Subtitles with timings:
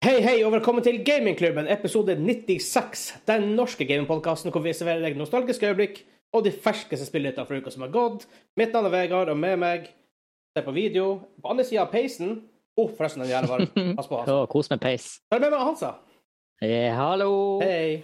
[0.00, 3.00] Hei, hei, og velkommen til Gamingklubben, episode 96.
[3.28, 5.98] Den norske gamingpodkasten hvor vi serverer deg nostalgiske øyeblikk
[6.32, 8.22] og de ferskeste spillnyhetene fra uka som har gått.
[8.56, 9.90] Mitt navn er Vegard, og med meg
[10.56, 13.68] ser på video på andre sida av peisen Å, oh, forresten, den jævla varm.
[13.98, 14.36] Pass på, Hansa.
[14.38, 15.08] Å, kos med peis.
[15.28, 15.90] Ta med meg Hansa.
[16.64, 17.34] Hey, hallo!
[17.60, 17.98] Hei.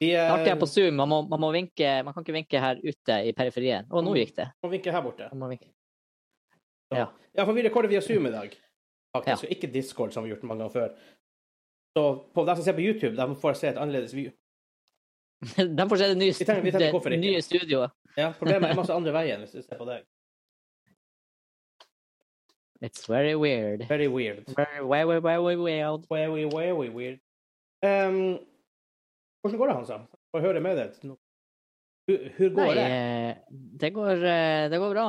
[0.00, 0.96] Vi er jeg på Zoom.
[0.96, 3.84] Man, må, man, må vinke, man kan ikke vinke her ute i periferien.
[3.92, 4.48] Å, nå gikk det.
[4.62, 5.28] Man må vinke her borte.
[5.34, 5.68] Man må vinke.
[6.88, 7.10] Ja.
[7.36, 8.56] ja, for vi rekorder via Zoom i dag.
[9.16, 9.54] Faktisk, ja.
[9.56, 11.14] ikke Discord, som vi har gjort mange ganger før.
[11.98, 12.04] Så
[12.34, 14.30] på de som ser på YouTube, de får se et annerledes view.
[15.78, 17.92] De får se det nye, Vi tenker- vi tenker det nye studioet.
[18.18, 20.06] Ja, Problemet er masse andre veien hvis du ser på deg.
[22.80, 23.86] It's very weird.
[23.88, 24.44] Very weird.
[24.54, 26.06] Very, very, very weird.
[26.08, 27.18] Very, very weird.
[27.82, 28.38] Um,
[29.42, 29.98] hvordan går det, Hansa?
[30.34, 30.94] Få høre med deg.
[32.08, 32.84] Hvordan går Nei, det?
[32.86, 35.08] eh, det går, eh, det går bra.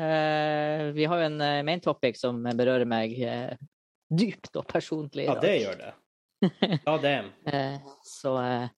[0.00, 3.52] Uh, Vi har jo en main topic som berører meg uh,
[4.08, 5.28] dypt og personlig.
[5.28, 5.92] Ja, det gjør det.
[6.86, 7.16] Ja, det.
[7.44, 8.68] Eh, Så eh,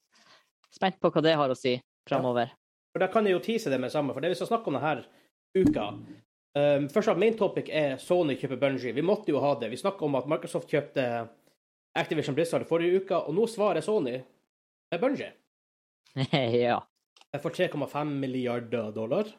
[0.74, 1.76] spent på hva det har å si
[2.08, 2.52] framover.
[2.92, 4.68] For da kan jeg jo tease det med det samme, for det vi skal snakke
[4.68, 5.04] om denne
[5.56, 8.92] uka um, Først av main topic er Sony kjøper Bungie.
[8.96, 9.70] Vi måtte jo ha det.
[9.72, 11.06] Vi snakka om at Microsoft kjøpte
[11.96, 15.30] Activision Blizzard forrige uke, og nå svarer Sony med Bungie.
[16.66, 16.80] ja.
[17.40, 19.30] For 3,5 milliarder dollar.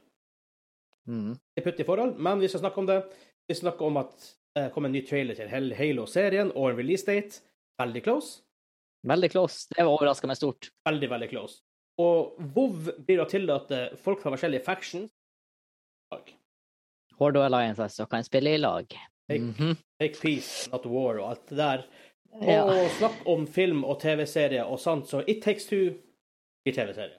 [1.05, 1.35] Mm.
[1.53, 2.99] Det putt i forhold, men vi skal snakke om det.
[3.49, 7.41] Vi snakker om at det kom en ny trailer til Halo-serien og en release date.
[7.81, 8.41] Veldig close.
[9.07, 9.67] Veldig close.
[9.75, 10.69] Det overraska meg stort.
[10.87, 11.61] Veldig, veldig close.
[11.99, 15.11] Og WoW blir å tillate folk fra forskjellige factions.
[17.19, 18.87] Horde og Alliance altså kan spille i lag.
[19.29, 19.77] Take, Mhm.
[19.99, 21.85] take peace, not war, og alt det der.
[22.33, 22.89] Og Ja.
[22.89, 25.99] snakk om film og TV-serier og sånt, så It Takes Two
[26.65, 27.17] blir TV-serie.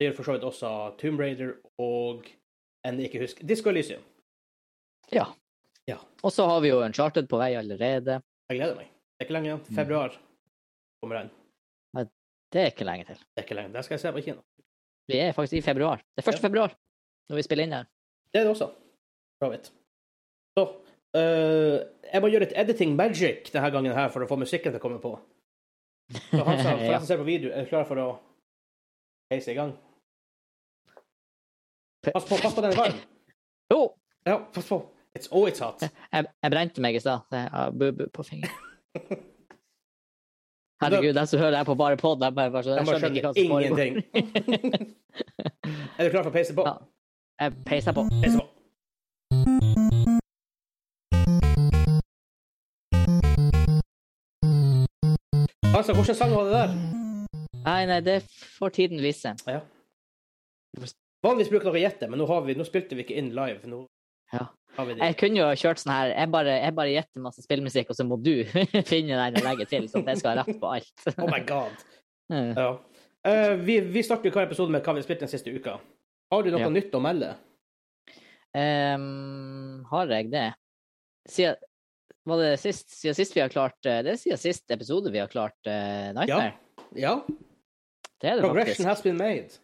[0.00, 2.26] Det gjør for så vidt også Tomb Raider og
[2.84, 4.02] en ikke husk Disco Elysium.
[5.12, 5.26] ja.
[5.86, 5.98] Ja.
[6.22, 8.22] Og så har vi jo en charted på vei allerede.
[8.48, 8.88] Jeg gleder meg.
[9.14, 9.62] Det er ikke lenge igjen.
[9.68, 9.76] Mm.
[9.78, 10.14] Februar
[11.02, 11.30] kommer den.
[12.54, 13.16] Det er ikke lenge til.
[13.18, 13.72] Det er ikke lenge.
[13.74, 14.42] Den skal jeg se på kino.
[15.10, 15.96] Vi er faktisk i februar.
[16.16, 16.36] Det er 1.
[16.38, 16.42] Ja.
[16.48, 16.74] februar
[17.28, 17.86] når vi spiller inn her.
[18.32, 18.68] Det er det også.
[19.38, 19.70] For så vidt.
[20.58, 20.64] Så
[21.18, 21.78] øh,
[22.12, 24.84] jeg må gjøre litt editing magic denne gangen her for å få musikken til å
[24.84, 25.16] komme på.
[26.30, 26.98] Så han sa, for Ja.
[27.02, 28.06] som ser på video, er du klar for å
[29.32, 29.74] heise i gang?
[32.04, 33.00] Pass på, pass på den er varm.
[33.72, 33.80] Jo!
[34.28, 34.78] Ja, pass på.
[35.18, 35.82] It's, oh, it's hot.
[36.14, 37.26] Jeg, jeg brente meg i stad.
[37.74, 38.54] bu-bu på fingeren.
[40.82, 43.34] Herregud, den som hører jeg på bare pod, de bare, bare, Jeg skjønner ikke hva
[43.36, 43.78] som foregår.
[43.78, 43.94] ingenting.
[45.98, 46.66] er du klar for å peise på?
[46.68, 46.74] Ja.
[47.44, 48.02] Jeg peiser på.
[48.20, 48.46] Peiser på.
[55.74, 56.74] Altså, hvilken sang var det der?
[57.64, 58.18] Nei, nei, det
[58.58, 59.34] får tiden vise.
[59.50, 59.60] Ja.
[61.24, 63.64] Vanligvis bruker dere å gjette, men nå, har vi, nå spilte vi ikke inn live.
[63.70, 63.86] Nå
[64.34, 64.46] Ja.
[64.76, 64.98] Det.
[64.98, 68.04] Jeg kunne jo kjørt sånn her Jeg bare, jeg bare gjetter masse spillmusikk, og så
[68.06, 68.32] må du
[68.90, 71.06] finne den og legge til, sånn at jeg skal ha rett på alt.
[71.22, 71.84] Oh my god.
[72.32, 72.52] Mm.
[72.62, 72.68] Ja.
[73.24, 75.78] Uh, vi, vi jo hver episode med hva vi har spilt den siste uka.
[76.32, 76.68] Har du noe Ja.
[76.72, 77.30] nytt å melde?
[78.54, 80.48] Um, har jeg det?
[81.28, 81.56] Siden,
[82.28, 85.18] var det sist, siden sist vi har klart eh, Det er siden sist episode vi
[85.22, 86.52] har klart uh, Nightmare.
[86.96, 87.16] Ja.
[88.20, 88.88] Det er det Progression faktisk.
[88.88, 89.58] has been made.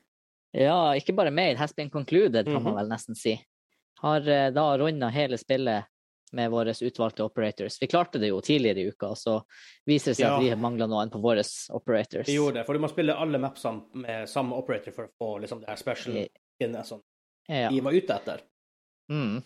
[0.56, 2.64] Ja, ikke bare made, has been concluded, kan Mhm.
[2.64, 3.36] man vel nesten si.
[4.00, 5.84] Har eh, da runda hele spillet
[6.32, 7.82] med våre utvalgte operators.
[7.82, 9.40] Vi klarte det jo tidligere i uka, så
[9.86, 10.36] viser det seg Ja.
[10.36, 11.42] at vi mangler noen på våre
[11.74, 12.28] operators.
[12.28, 15.30] Vi gjorde det, for du må spille alle mapsene med samme operator for å få
[15.42, 16.20] liksom, det her special
[16.60, 17.02] inne som
[17.48, 17.70] Ja.
[17.70, 18.40] vi var ute etter.
[19.10, 19.42] Mm.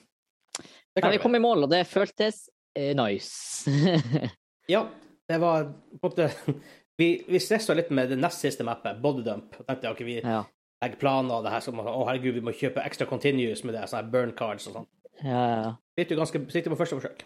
[0.94, 3.70] Men vi kom i mål, og det føltes eh, nice.
[4.66, 4.88] Ja,
[5.28, 5.64] det var
[6.00, 6.30] på en måte
[6.96, 9.56] Vi, vi stressa litt med det nest siste mappet, Bodydump.
[9.66, 10.44] Tenkte okay, vi ja.
[10.84, 14.12] Legger planer det her som Å, herregud, vi må kjøpe ekstra continuous med det, sånne
[14.12, 14.88] burn cards og sånn.
[15.22, 15.56] Ja, ja.
[15.98, 16.04] ja.
[16.10, 17.24] jo ganske sikte på første forsøk.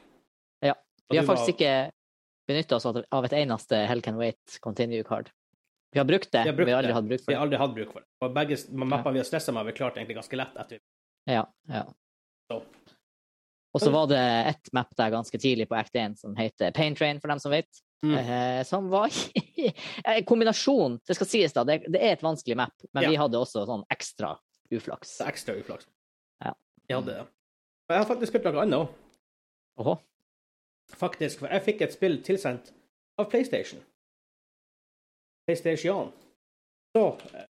[0.65, 0.75] Ja.
[1.11, 1.93] Vi har faktisk var- ikke
[2.49, 5.31] benytta oss av et eneste Hell Can Wait continue card.
[5.93, 6.95] Vi har brukt det, Vi har brukt vi har aldri det.
[6.95, 8.09] hatt bruk Vi har aldri hatt bruk for det.
[8.21, 10.81] Og begge mappene vi har stressa med, har vi klart egentlig ganske lett etter.
[11.29, 11.85] Ja, ja.
[12.51, 12.63] Så.
[13.75, 16.95] Og så var det ett map der ganske tidlig på Act 1 som heter Pain
[16.95, 17.69] Train, for dem som vet.
[18.07, 18.15] Mm.
[18.15, 19.11] Eh, som var
[20.05, 21.01] en kombinasjon.
[21.07, 21.65] Det skal sies, da.
[21.67, 23.11] Det, det er et vanskelig map, men Ja.
[23.11, 24.37] vi hadde også sånn ekstra
[24.71, 25.17] uflaks.
[25.27, 25.89] Ekstra uflaks.
[26.45, 26.53] Ja.
[26.87, 27.25] Vi hadde det.
[27.89, 28.79] Og jeg har faktisk spilt noe annet
[29.83, 29.99] òg.
[30.99, 31.41] Faktisk.
[31.43, 32.71] For jeg fikk et spill tilsendt
[33.19, 33.81] av PlayStation.
[35.49, 36.13] PlayStation.
[36.97, 37.03] Så
[37.35, 37.47] eh,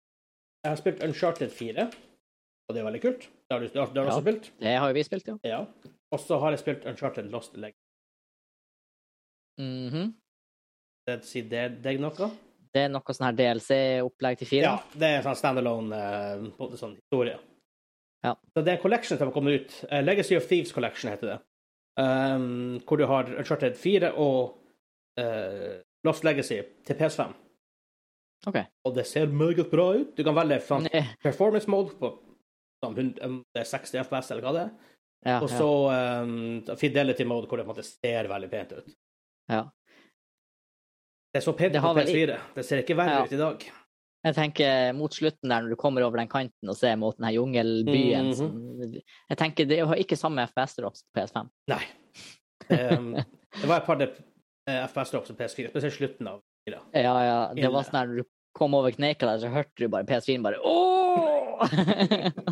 [0.66, 1.88] jeg har spilt Uncharted 4,
[2.70, 3.26] og det er veldig kult.
[3.46, 4.06] Det har du, det har du Ja.
[4.12, 4.52] også spilt?
[4.62, 5.36] Det har vi spilt, ja.
[5.44, 5.60] Ja.
[6.14, 7.74] Og så har jeg spilt Uncharted Lost Leg.
[9.58, 10.14] Mhm.
[11.06, 12.30] Det si det deg noe?
[12.76, 14.64] Det er noe sånn her DLC-opplegg til fire.
[14.68, 16.00] Ja, det er sånn standalone
[16.58, 17.38] måte sånn historie.
[18.26, 18.34] Ja.
[18.52, 19.76] Så det er en collection som har kommet ut.
[19.92, 21.38] Uh, Legacy of Thieves Collection heter det.
[22.02, 24.58] Um, hvor du har Uncharted 4 og
[25.22, 26.58] uh, Lost Legacy
[26.88, 27.32] til PS5.
[28.50, 28.66] Okay.
[28.86, 30.12] Og det ser meget bra ut.
[30.18, 30.90] Du kan velge sånn
[31.24, 32.12] performance mode på
[32.84, 34.76] sånn, hund- om det er 60 FPS eller hva det er.
[35.26, 38.92] Ja, Og så eh, fidelity mode hvor det på en måte ser veldig pent ut.
[39.50, 39.64] ja.
[41.36, 42.36] Det er så pent på PS4.
[42.56, 43.24] Det ser ikke verre Ja.
[43.28, 43.64] ut i dag.
[44.26, 47.26] Jeg tenker mot slutten der, når du kommer over den kanten og ser mot den
[47.28, 48.34] her jungelbyen Mhm.
[48.34, 51.50] som- Jeg tenker det har ikke samme FPS-drops på PS5.
[51.68, 51.84] Nei.
[52.70, 56.80] Um, det var et par eh, FPS-drops på PS4, spesielt slutten av 4.
[56.94, 57.54] Ja, ja.
[57.54, 58.24] Det var sånn her når du
[58.56, 60.58] kom over kneika der, så hørte du bare PS4 bare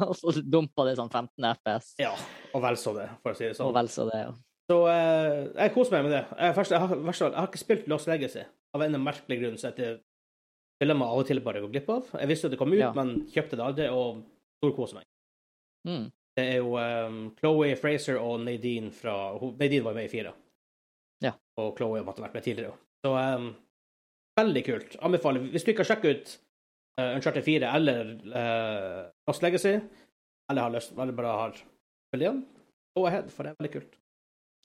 [0.07, 1.93] og så dumpa det sånn 15 FPS.
[1.99, 2.11] Ja,
[2.53, 3.67] og vel så det, for å si det sånn.
[3.67, 4.19] Og vel så det.
[4.27, 4.31] ja.
[4.69, 6.25] Så uh, jeg koser meg med det.
[6.39, 9.69] Jeg, først, jeg, har, jeg har ikke spilt Lost Legacy av en merkelig grunn, så
[9.71, 9.99] heter
[10.81, 12.11] filmer av og til bare gå glipp av.
[12.19, 12.91] Jeg visste at det kom ut, Ja.
[12.97, 14.23] men kjøpte det aldri, og
[14.61, 15.05] storkoser meg.
[15.87, 16.05] Mm.
[16.33, 20.31] Det er jo um, Chloé Fraser og Nadine fra Nadine var med i fire.
[21.21, 21.35] Ja.
[21.61, 22.73] Og Chloé måtte vært med tidligere.
[23.05, 23.51] Så um,
[24.39, 24.95] veldig kult.
[25.05, 25.45] Anbefaler.
[25.53, 26.31] Hvis du ikke har sjekket ut
[26.99, 29.75] uh, Uncharted 4 eller uh, Lost Legacy,
[30.49, 32.41] eller har lyst, eller bare har spilt igjen,
[32.97, 33.99] go ahead, for det er veldig kult.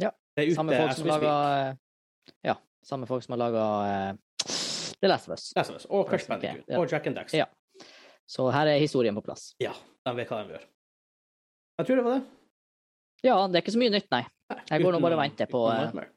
[0.02, 0.14] Ja.
[0.34, 1.34] Det er ute Samme folk som laga
[2.46, 2.56] Ja.
[2.88, 3.64] Samme folk som har laga
[5.00, 5.52] The Last of Us.
[5.56, 5.86] Last of Us.
[5.92, 6.64] Og Crash Bandicoot.
[6.68, 6.78] ja.
[6.80, 7.34] Og Jack and Dax.
[7.36, 7.46] Ja.
[8.28, 9.52] Så her er historien på plass.
[9.62, 9.72] Ja,
[10.04, 10.66] de vet hva de gjør.
[11.78, 12.24] Jeg tror det var det.
[13.24, 14.22] Ja, det er ikke så mye nytt, nei.
[14.70, 16.08] Jeg går nå bare og venter på, uh, eh,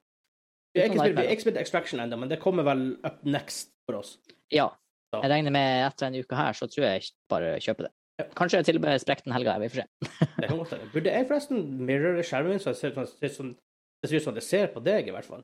[0.76, 4.18] Vi har ikke spilt- Extraction ennå, men det kommer vel up next for oss.
[4.52, 4.70] Ja.
[5.14, 7.92] Jeg regner med etter en uke her, så tror jeg bare kjøper det.
[8.38, 9.58] Kanskje jeg til og med sprekker den helga.
[9.60, 9.88] Vi får se.
[10.42, 10.92] Det kan godt være.
[10.94, 14.84] Burde jeg forresten mirrore skjermen min så ser det ser ut som det ser på
[14.84, 15.44] deg, i hvert fall?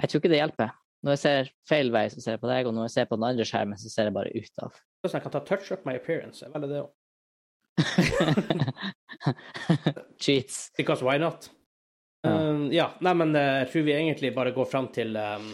[0.00, 0.70] Jeg tror ikke det hjelper.
[1.02, 3.16] Når jeg ser feil vei, så ser jeg på deg, og når jeg ser på
[3.18, 4.76] den andre skjermen, så ser jeg bare ut av.
[5.02, 6.44] Sånn at jeg kan ta touch up my appearance.
[6.46, 6.90] er veldig det òg.
[10.22, 10.56] Cheats.
[10.78, 11.48] Because why not?
[12.22, 12.36] Ja.
[12.36, 12.86] Um, ja.
[13.02, 15.48] Nei, men eh, jeg tror vi egentlig bare går fram til um,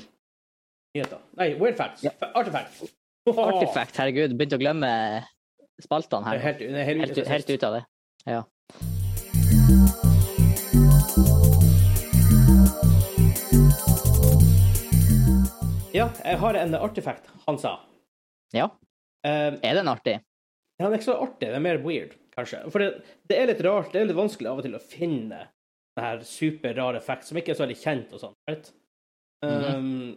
[0.96, 1.22] nyheter.
[1.40, 2.04] Nei, weird facts.
[2.04, 2.12] Ja.
[2.28, 2.82] Artifact.
[3.48, 4.36] Artifact, herregud.
[4.36, 4.90] Begynte å glemme
[5.80, 6.50] spaltene er her.
[6.50, 6.60] helt,
[6.90, 7.84] helt, Helt, helt ut av det.
[8.28, 8.42] Ja.
[15.98, 17.78] Ja, jeg har en artifact, han sa.
[18.54, 18.68] ja.
[19.26, 20.20] Uh, Er den artig?
[20.78, 22.60] Ja, den er ikke så artig, den er mer weird, kanskje.
[22.70, 25.40] For det, det er litt rart, det er litt vanskelig av og til å finne
[25.98, 28.36] den her superrare facts som ikke er så veldig kjent og sånn.
[28.46, 28.70] Right?
[29.42, 30.14] um,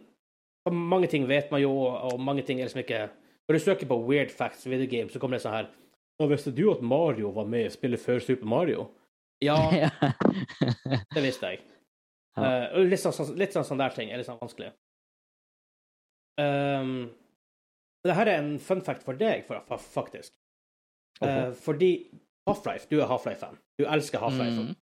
[0.66, 3.04] og mange ting vet man jo, og mange ting er liksom ikke
[3.48, 5.68] Når du søker på weird facts video game, så kommer det sånn her
[6.22, 8.86] Og visste du at Mario var med i spillet før Super Mario?
[9.42, 9.90] Ja, Ja.
[11.14, 11.64] det visste jeg.
[12.38, 12.70] Ja.
[12.70, 14.70] Uh, litt sånn, sånn, litt sånn, sånn der ting er litt sånn vanskelig.
[16.40, 17.10] Um,
[18.04, 19.44] det her er en fun fact for deg,
[19.78, 20.32] faktisk.
[21.20, 21.48] Okay.
[21.48, 21.92] Uh, fordi
[22.48, 23.58] Half-Life, du er Half-Life-fan.
[23.78, 24.62] Du elsker Half-Life.
[24.62, 24.74] Mm.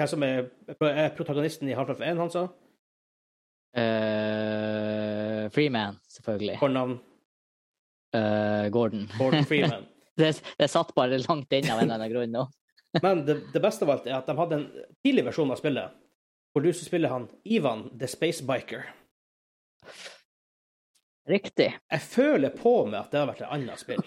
[0.00, 0.50] Hvem som er,
[0.80, 2.48] er protagonisten i Half-Life 1, han sa?
[3.70, 6.58] Uh, Freeman, selvfølgelig.
[6.58, 6.98] Fornavn
[8.10, 9.10] Uh, Gordon.
[9.18, 9.86] Gordon Freeman.
[10.16, 12.42] Det, det satt bare langt inne av en eller annen grunn nå.
[13.04, 14.66] Men det, det beste av alt er at de hadde en
[15.00, 15.94] tidlig versjon av spillet
[16.50, 18.82] hvor du spiller han Ivan the Space Biker.
[21.30, 21.68] Riktig.
[21.90, 24.02] Jeg føler på meg at det har vært et annet spill.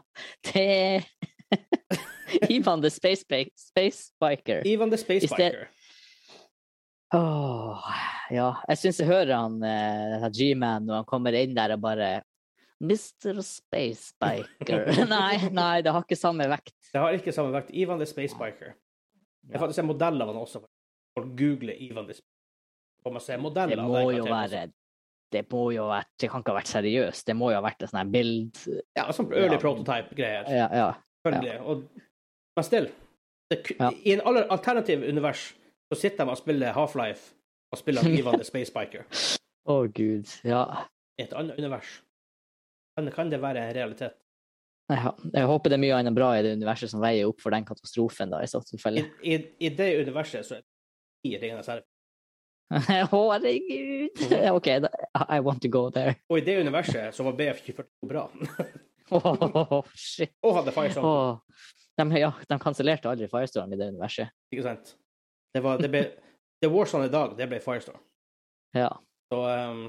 [0.52, 1.02] Det
[2.50, 3.24] Ivan the Space,
[3.54, 4.66] Space Biker.
[4.66, 5.68] Ivan the Space Biker.
[7.14, 7.90] Åh,
[8.34, 8.48] ja.
[8.68, 12.10] Jeg syns jeg hører han uh, G-man når han kommer inn der og bare
[12.82, 13.40] Mr.
[13.46, 14.90] Space Biker.
[15.16, 16.76] nei, nei, det har ikke samme vekt.
[16.92, 17.70] Det har ikke samme vekt.
[17.72, 18.74] Ivan the Space Biker.
[19.46, 19.54] Ja.
[19.54, 20.66] Jeg faktisk en modell av han også.
[21.16, 22.32] Folk googler Ivan the Space
[23.06, 24.66] man modell Det av må jo være
[25.32, 27.26] Det må jo ha vært Det kan ikke ha vært seriøst.
[27.26, 28.60] Det må jo ha vært en sånn her bild...
[28.96, 29.62] Ja, sånn early Ja.
[29.62, 30.50] prototype-greier.
[30.52, 30.88] Ja, ja.
[31.26, 31.56] Selvfølgelig.
[31.66, 31.86] Og,
[32.56, 32.86] men still.
[33.50, 33.58] Det.
[34.06, 35.48] I en aller alternativ univers
[35.92, 37.32] så sitter de og spiller Half-Life
[37.74, 39.04] og spiller Ivan the Space Biker.
[39.66, 40.30] Å, gud.
[40.46, 40.62] Ja.
[41.18, 41.96] I et annet univers.
[42.96, 44.14] Kan, kan det være en realitet?
[44.92, 47.50] Ja, Jeg håper det er mye annet bra i det universet som veier opp for
[47.50, 49.02] den katastrofen, da, i så I, tilfelle.
[49.26, 50.62] i, I det universet så er
[51.26, 51.82] det ingen herre.
[52.88, 54.22] Herregud!
[54.52, 54.66] OK,
[55.36, 56.16] I want to go there.
[56.30, 58.24] Og i det universet så var BF242 bra.
[59.94, 60.32] Shit.
[60.42, 61.38] og hadde Firestorm.
[61.96, 64.32] De, ja, de kansellerte aldri Firestorm i det universet.
[64.52, 64.96] Ikke sant?
[65.54, 66.00] Det var det ble,
[66.60, 68.02] The Warzone i dag, det ble Firestorm.
[68.76, 68.90] Ja.
[69.32, 69.84] Så um,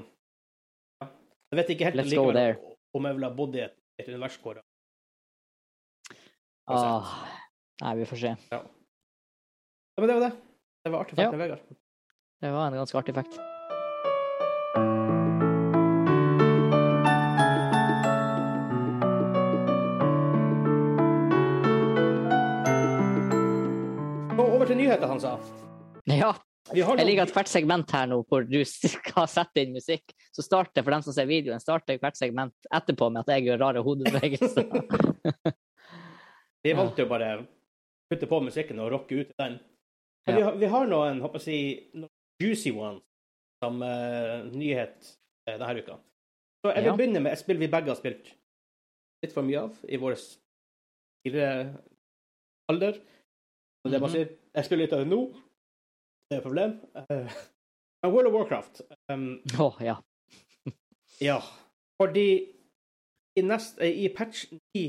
[1.02, 1.08] ja.
[1.52, 2.56] Jeg vet ikke helt Let's go likevel there.
[2.94, 4.62] om jeg ville ha bodd i et, et univers hvor
[6.68, 7.12] Ah,
[7.80, 8.32] nei, vi får se.
[8.52, 8.58] ja.
[8.60, 10.32] ja, Men det var det.
[10.84, 11.30] Det var artig Ja.
[11.32, 11.62] med Vegard.
[12.40, 13.38] Det var en ganske artig effekt.
[24.38, 25.36] Over til nyheter, han sa.
[26.08, 26.32] Ja,
[26.74, 30.84] Jeg liker at hvert segment her nå hvor du skal sette inn musikk, så starter
[30.84, 34.68] for dem som ser videoen, starter hvert segment etterpå med at jeg gjør rare hodebevegelser.
[36.64, 37.42] Vi valgte jo bare å
[38.10, 39.58] putte på musikken og rocke ut den.
[40.26, 40.36] Men Ja.
[40.36, 42.08] vi, har, vi har noen, håper jeg si,
[42.42, 43.00] juicy one
[43.62, 44.96] som uh, nyhet
[45.48, 45.94] uh, denne uka.
[46.62, 46.96] Så jeg vil Ja.
[46.96, 48.26] begynne med et spill vi begge har spilt
[49.22, 50.14] litt for mye av i vår
[51.24, 51.76] tidligere
[52.70, 52.94] alder.
[53.84, 55.20] Og det er bare å si, jeg spiller litt av det nå.
[56.28, 56.72] Det er et problem.
[57.98, 58.80] Uh, World of Warcraft
[59.10, 59.96] um, oh, ja.
[61.28, 61.40] Ja,
[61.98, 62.54] fordi
[63.34, 64.44] i, nest, i patch
[64.76, 64.84] 9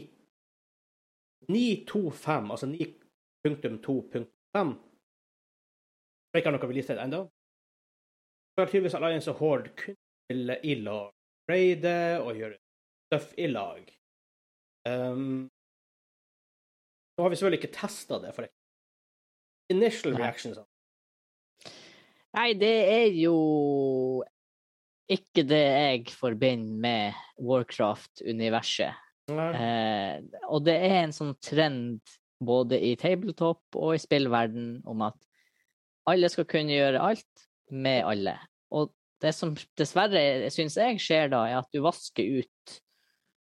[1.50, 4.76] 9.2.5, altså 9.2.5
[6.30, 7.24] For ikke har noe release ennå.
[8.68, 11.12] Tydeligvis Alliance og Horde kun spille i lag,
[11.50, 12.58] raide og gjøre
[13.10, 13.86] stuff i lag.
[14.90, 15.50] Um,
[17.18, 18.52] nå har vi selvfølgelig ikke testa det, for det.
[19.70, 20.58] Initial reactions
[22.34, 23.36] Nei, det er jo
[25.10, 28.94] ikke det jeg forbinder med Warcraft-universet.
[29.30, 35.18] Eh, og det er en sånn trend både i tabletop og i spillverden om at
[36.10, 38.38] alle skal kunne gjøre alt med alle.
[38.76, 42.80] Og det som dessverre, syns jeg, skjer da, er at du vasker ut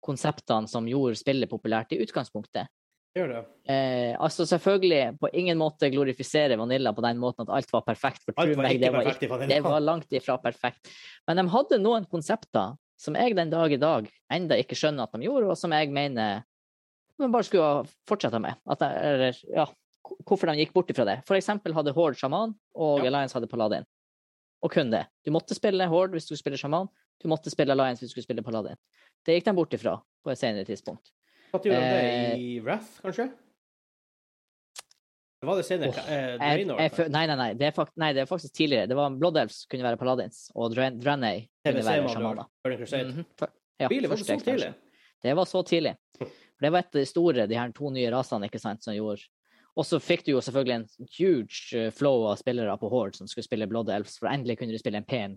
[0.04, 2.70] konseptene som gjorde spillet populært i utgangspunktet.
[3.16, 3.38] Gjør det.
[3.72, 8.22] Eh, altså selvfølgelig på ingen måte glorifisere Vanilla på den måten at alt var perfekt.
[8.26, 9.54] For Alt var meg, ikke det var perfekt i Vanilla.
[9.54, 10.92] det var langt ifra perfekt.
[11.26, 15.16] Men de hadde noen konsepter som jeg den dag i dag enda ikke skjønner at
[15.16, 16.44] de gjorde, og som jeg mener
[17.18, 18.54] de bare skulle ha fortsette med.
[18.70, 19.64] At det, eller, ja,
[20.28, 21.16] hvorfor de gikk bort ifra det.
[21.26, 23.08] For eksempel hadde Horde sjaman, og Ja.
[23.10, 23.86] Alliance hadde Paladin.
[24.62, 25.04] Og kun det.
[25.24, 26.88] Du måtte spille Horde hvis du skulle spille sjaman,
[27.22, 28.76] du måtte spille Alliance hvis du skulle spille Paladin.
[29.26, 31.12] Det gikk de bort ifra på et senere tidspunkt.
[31.52, 33.28] Hva gjorde de Eh, det i Wrath, kanskje?
[35.46, 35.88] Var det senere?
[35.94, 37.52] Oh, eh, Draenor, jeg, jeg, nei, nei, nei.
[37.54, 38.88] Det er fakt, nei, det er faktisk tidligere.
[38.90, 42.48] Det var Blood Elves kunne være Paladins, og Dran- Draenei kunne være sjamaner.
[42.66, 43.24] Mhm.
[43.38, 44.74] For- ja, Really, var det så tidlig?
[45.22, 45.94] Det var så tidlig.
[46.18, 46.26] For
[46.66, 49.22] det var et av de store, de her to nye rasene, ikke sant, som gjorde
[49.78, 53.28] Og så fikk du jo selvfølgelig en huge eh, flow av spillere på Horde som
[53.30, 55.36] skulle spille Blood Elves, for endelig kunne du spille en pen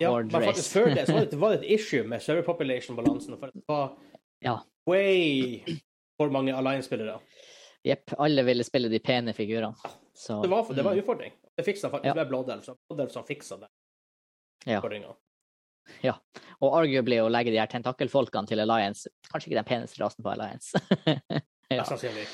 [0.00, 2.44] Ja, Horde men faktisk før det så var det, var det et issue med server
[2.44, 3.38] population-balansen.
[3.40, 3.96] For det var
[4.44, 4.58] Ja.
[4.88, 5.64] way
[6.20, 7.18] for mange Alliance-spillere.
[7.84, 9.74] Jepp, alle ville spille de pene figurene.
[10.14, 11.32] Så, Det var, det var en mm, utfordring.
[11.56, 12.14] Det fiksa faktisk Ja.
[12.14, 12.70] med Blood Elves.
[12.88, 13.68] Blood Elves som fiksa det.
[14.66, 14.82] Ja.
[16.02, 16.14] ja.
[16.60, 20.36] Og arguably å legge de her tentakelfolkene til Alliance, kanskje ikke den peneste rasen på
[20.36, 20.76] Alliance.
[21.70, 21.84] Ja.
[21.84, 22.24] Mest sannsynlig.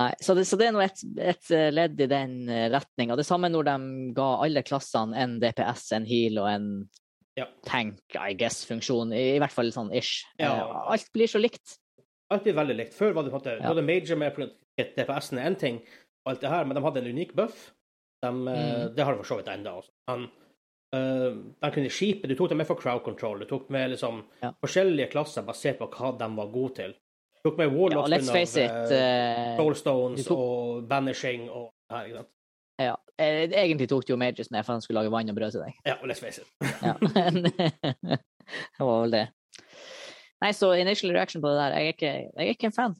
[0.00, 2.36] Nei, så det, så det er nå et, et eh, ledd i den
[2.72, 3.16] retninga.
[3.18, 3.74] Det samme når de
[4.16, 6.68] ga alle klassene en DPS, en heal og en
[7.36, 7.46] Ja.
[7.64, 9.12] tank, I guess-funksjon.
[9.16, 10.22] I, I hvert fall sånn ish.
[10.40, 10.54] Ja.
[10.64, 11.76] Eh, Alt blir så likt.
[12.32, 12.96] Alt blir veldig likt.
[12.96, 13.84] Før var det på en måte Ja.
[13.84, 14.40] major med
[14.96, 15.78] DPS-en er én ting,
[16.24, 17.72] og alt det her, men de hadde en unik buff.
[18.22, 18.94] De, eh, Mm.
[18.96, 19.82] Det har de for så vidt ennå.
[20.08, 20.28] Men,
[20.94, 21.30] eh,
[21.62, 23.38] de kunne skipe Du tok dem med for crowd control.
[23.40, 24.24] Du tok med liksom
[24.62, 26.94] forskjellige klasser basert på hva de var gode til.
[27.44, 28.70] Tok med Ja, let's face it.
[28.92, 32.04] eh, Soulstones tok- og Banishing og her.
[32.06, 32.28] ikke sant?
[32.78, 32.96] ja.
[33.18, 35.60] Eh, Egentlig tok det jo Majors med for han skulle lage vann og brød til
[35.62, 35.74] deg.
[35.86, 36.46] Ja, let's face it.
[36.82, 36.94] Ja.
[38.78, 39.24] det var vel det.
[40.42, 42.94] Nei, så initial reaction på det der, jeg er ikke, jeg er ikke en fan.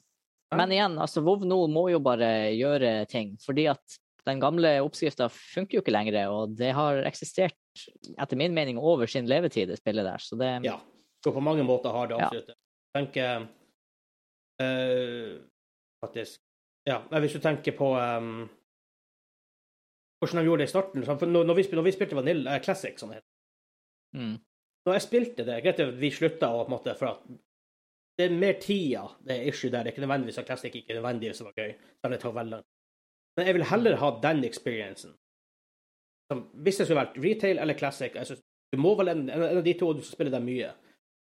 [0.51, 0.57] Ja.
[0.59, 3.97] Men igjen, altså WoW nå må jo bare gjøre ting, fordi at
[4.27, 7.55] den gamle oppskrifta funker jo ikke lenger, og det har eksistert,
[8.19, 10.17] etter min mening, over sin levetid, det spillet der.
[10.23, 10.77] Så det Ja.
[11.25, 12.25] Så på mange måter har det Ja.
[12.27, 12.55] absolutt det.
[12.95, 13.45] Tenker eh,
[16.03, 16.41] Faktisk
[16.87, 18.49] Ja, hvis du tenker på um,
[20.19, 22.53] hvordan de gjorde det i starten sånn, for når, når, vi, når vi spilte Vanilla
[22.57, 24.19] eh, Classic, sånn het det.
[24.19, 24.35] mm,
[24.87, 27.25] Når jeg spilte det Greit vi slutta å på en måte for at
[28.19, 29.81] det er mer tida det er issue der.
[29.83, 31.71] Det er ikke nødvendigvis at Classic ikke nødvendigvis var gøy.
[31.97, 32.65] Selv det tar veldig lang.
[33.39, 35.15] Men jeg vil heller ha den experiencen.
[36.29, 38.43] Som, hvis det skulle vært retail eller classic jeg synes,
[38.73, 40.69] Du må vel en, en av de to, og du skal spille dem mye.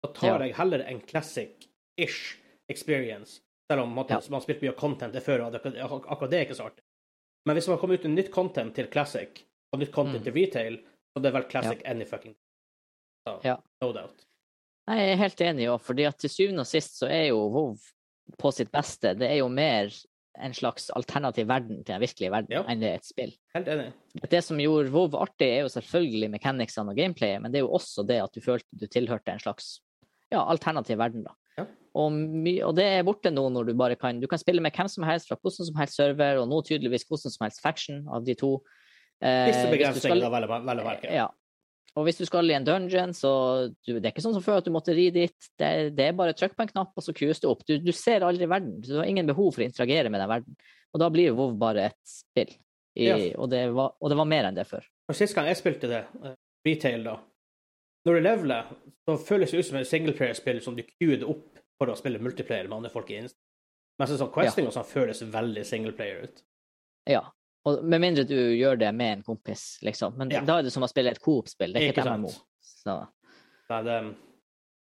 [0.01, 0.47] Da tar Ja.
[0.47, 2.40] jeg heller en classic-ish
[2.71, 3.41] experience.
[3.71, 4.19] Selv om på Ja.
[4.29, 6.65] man har spilt mye content det før, og det, ak- akkurat det er ikke så
[6.71, 6.83] artig.
[7.45, 10.23] Men hvis man kommer ut med nytt content til classic, og nytt content Mm.
[10.23, 10.77] til retail,
[11.15, 12.35] så det er vel classic any fucking
[13.27, 13.55] so, Ja.
[13.81, 14.25] No doubt.
[14.89, 17.77] Jeg er helt enig, også, fordi at til syvende og sist så er jo WoW
[18.37, 19.13] på sitt beste.
[19.17, 19.89] Det er jo mer
[20.41, 22.63] en slags alternativ verden til den virkelige verden Ja.
[22.67, 23.33] enn det er et spill.
[23.55, 23.93] Helt enig.
[24.29, 27.73] Det som gjorde WoW artig, er jo selvfølgelig mechanicsene og gameplayet, men det er jo
[27.73, 29.81] også det at du følte du tilhørte en slags
[30.31, 31.23] ja, alternativ verden.
[31.23, 31.31] da.
[31.57, 31.65] Ja.
[31.99, 32.13] Og,
[32.69, 35.03] og det er borte nå når du bare kan Du kan spille med hvem som
[35.03, 38.35] helst fra hvordan som helst server, og nå tydeligvis hvordan som helst faction av de
[38.39, 38.53] to.
[39.21, 41.11] Eh, Disse begrensningene vel, å- merke.
[41.11, 41.27] Ja.
[41.99, 43.31] Og hvis du skal i en dungeon, så
[43.85, 45.35] du, Det er ikke sånn som før at du måtte ri dit.
[45.59, 47.65] Det, det er bare trykk på en knapp, og så kues du opp.
[47.67, 48.79] Du, du ser aldri verden.
[48.79, 50.55] Du har ingen behov for å interagere med den verden.
[50.95, 52.55] Og da blir WoW bare et spill.
[52.95, 53.17] I, Ja.
[53.39, 54.83] og, det var, og det var mer enn det før.
[55.11, 56.33] Og Sist gang jeg spilte det, eh,
[56.67, 57.17] retail, da
[58.05, 58.69] Når du leveler,
[59.05, 62.67] så føles det ut som et singleplayer-spill som du queued opp for å spille multiplayer
[62.69, 63.37] med andre folk i Insta.
[63.99, 66.41] Mens sånn questing og sånn føles veldig singleplayer ut.
[67.09, 67.21] Ja.
[67.69, 70.15] Og med mindre du gjør det med en kompis, liksom.
[70.17, 70.41] Men Ja.
[70.41, 71.73] da er det som å spille et Coop-spill.
[71.73, 72.31] Det er ikke Ikke et MMO.
[72.61, 72.95] Så,
[73.69, 73.97] Nei, det,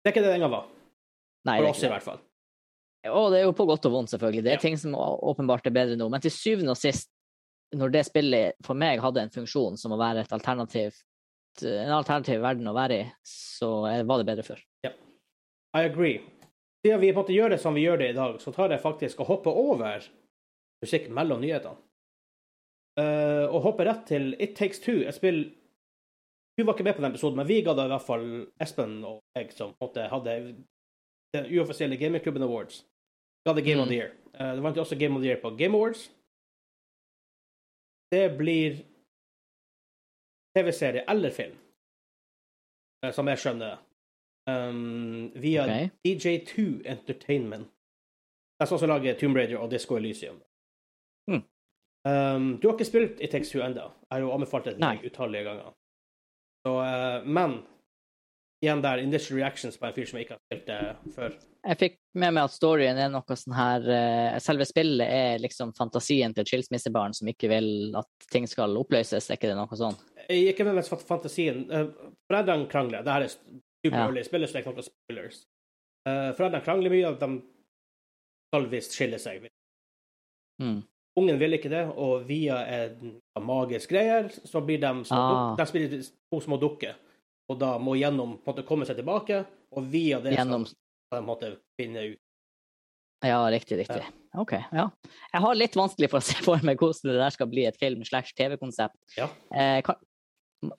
[0.03, 0.67] det er ikke det den en gang var.
[1.45, 2.19] nei, For oss, i hvert fall.
[3.09, 4.43] Og det er jo på godt og vondt, selvfølgelig.
[4.43, 4.61] Det er Ja.
[4.61, 6.07] ting som åpenbart er bedre nå.
[6.09, 7.09] Men til syvende og sist,
[7.73, 10.93] når det spillet for meg hadde en funksjon som å være et alternativ,
[11.63, 14.59] en alternativ verden å være i, så er- var det bedre før.
[15.73, 16.17] I agree.
[16.85, 18.69] Siden vi på en måte gjør det som vi gjør det i dag, så tar
[18.73, 20.01] jeg faktisk og hopper over
[20.83, 21.77] musikk mellom nyhetene.
[22.99, 25.51] Uh, og hopper rett til It Takes Two, Jeg spiller
[26.57, 28.25] Du var ikke med på den episoden, men vi ga da i hvert fall
[28.59, 30.33] Espen og jeg, som måte hadde
[31.33, 32.83] den uoffisielle gamingklubben Awards.
[33.47, 33.89] Ga det Game of Mm.
[33.89, 34.11] the Year.
[34.35, 36.09] Uh, det vant også Game of the Year på Game Awards.
[38.11, 38.83] Det blir
[40.57, 41.55] TV-serie eller film,
[43.05, 43.79] eh, som jeg skjønner.
[44.49, 45.89] Um, via okay.
[46.03, 47.67] DJ2 Entertainment.
[47.67, 50.39] Det er også som lager Tomb Raider og Disco Elysium.
[51.29, 51.43] Mm.
[52.09, 53.85] Um, du har ikke spilt i Takes Two ennå.
[53.85, 55.75] Jeg har jo anbefalt det til deg utallige ganger.
[56.65, 57.61] Så, uh, men
[58.61, 61.37] igjen der, initial reactions på en fyr som jeg ikke har spilt det før.
[61.61, 65.73] Jeg fikk med meg at storyen er noe sånn her uh, Selve spillet er liksom
[65.77, 69.77] fantasien til et skilsmissebarn som ikke vil at ting skal oppløses, er ikke det noe
[69.77, 69.97] sånn?
[70.31, 71.65] Ikke med fantasien.
[71.71, 73.03] Uh, foreldrene krangler.
[73.05, 73.33] Det her er
[73.85, 74.23] superhullig.
[74.23, 74.29] Ja.
[74.29, 75.41] Spiller er ikke noen spoilers.
[76.07, 77.31] Uh, foreldrene krangler mye, og de
[78.51, 79.47] skal visst skille seg.
[80.61, 80.81] Mm.
[81.19, 85.55] Ungen vil ikke det, og via en magisk greier, så blir de små Ah.
[85.59, 86.95] de spiller to små dukker.
[87.51, 89.45] Og da må gjennom på en måte komme seg tilbake,
[89.75, 92.19] og via det Gjennom skal de måtte finne ut.
[93.23, 94.05] Ja, riktig, riktig.
[94.39, 94.87] OK, ja.
[95.33, 97.77] Jeg har litt vanskelig for å se for meg hvordan det der skal bli et
[97.77, 98.95] film slash TV-konsept.
[99.17, 99.27] Ja.
[99.53, 99.99] Eh, kan-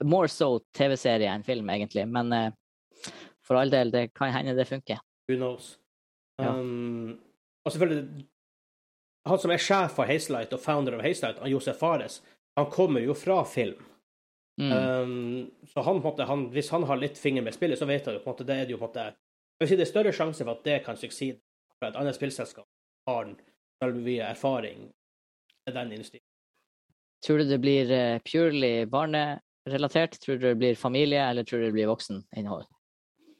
[0.05, 2.07] more so TV-serie enn film, egentlig.
[2.09, 2.51] Men uh,
[3.47, 5.01] for all del, det kan hende det funker.
[5.29, 5.79] Who knows?
[6.39, 6.55] Ja.
[6.55, 7.21] Um,
[7.65, 8.27] og selvfølgelig
[9.27, 12.17] Han som er sjef for Hazelight og founder av Hazelight, Josef Fares,
[12.59, 13.85] han kommer jo fra film.
[14.61, 14.73] Mm.
[14.73, 18.17] Um, så han, måte, han, hvis han har litt finger med spillet, så vet han
[18.17, 19.85] jo på en måte, det er det jo på en måte Jeg vil si det
[19.85, 21.39] er større sjanse for at det kan sukside
[21.79, 22.67] for et annet spillselskap
[23.07, 24.89] har mye erfaring
[25.67, 26.25] med den industrien.
[27.27, 27.87] Tror du det blir
[28.27, 30.19] purely purely barnerelatert?
[30.21, 32.65] Tror du det blir familie, eller tror du det blir vokseninnhold?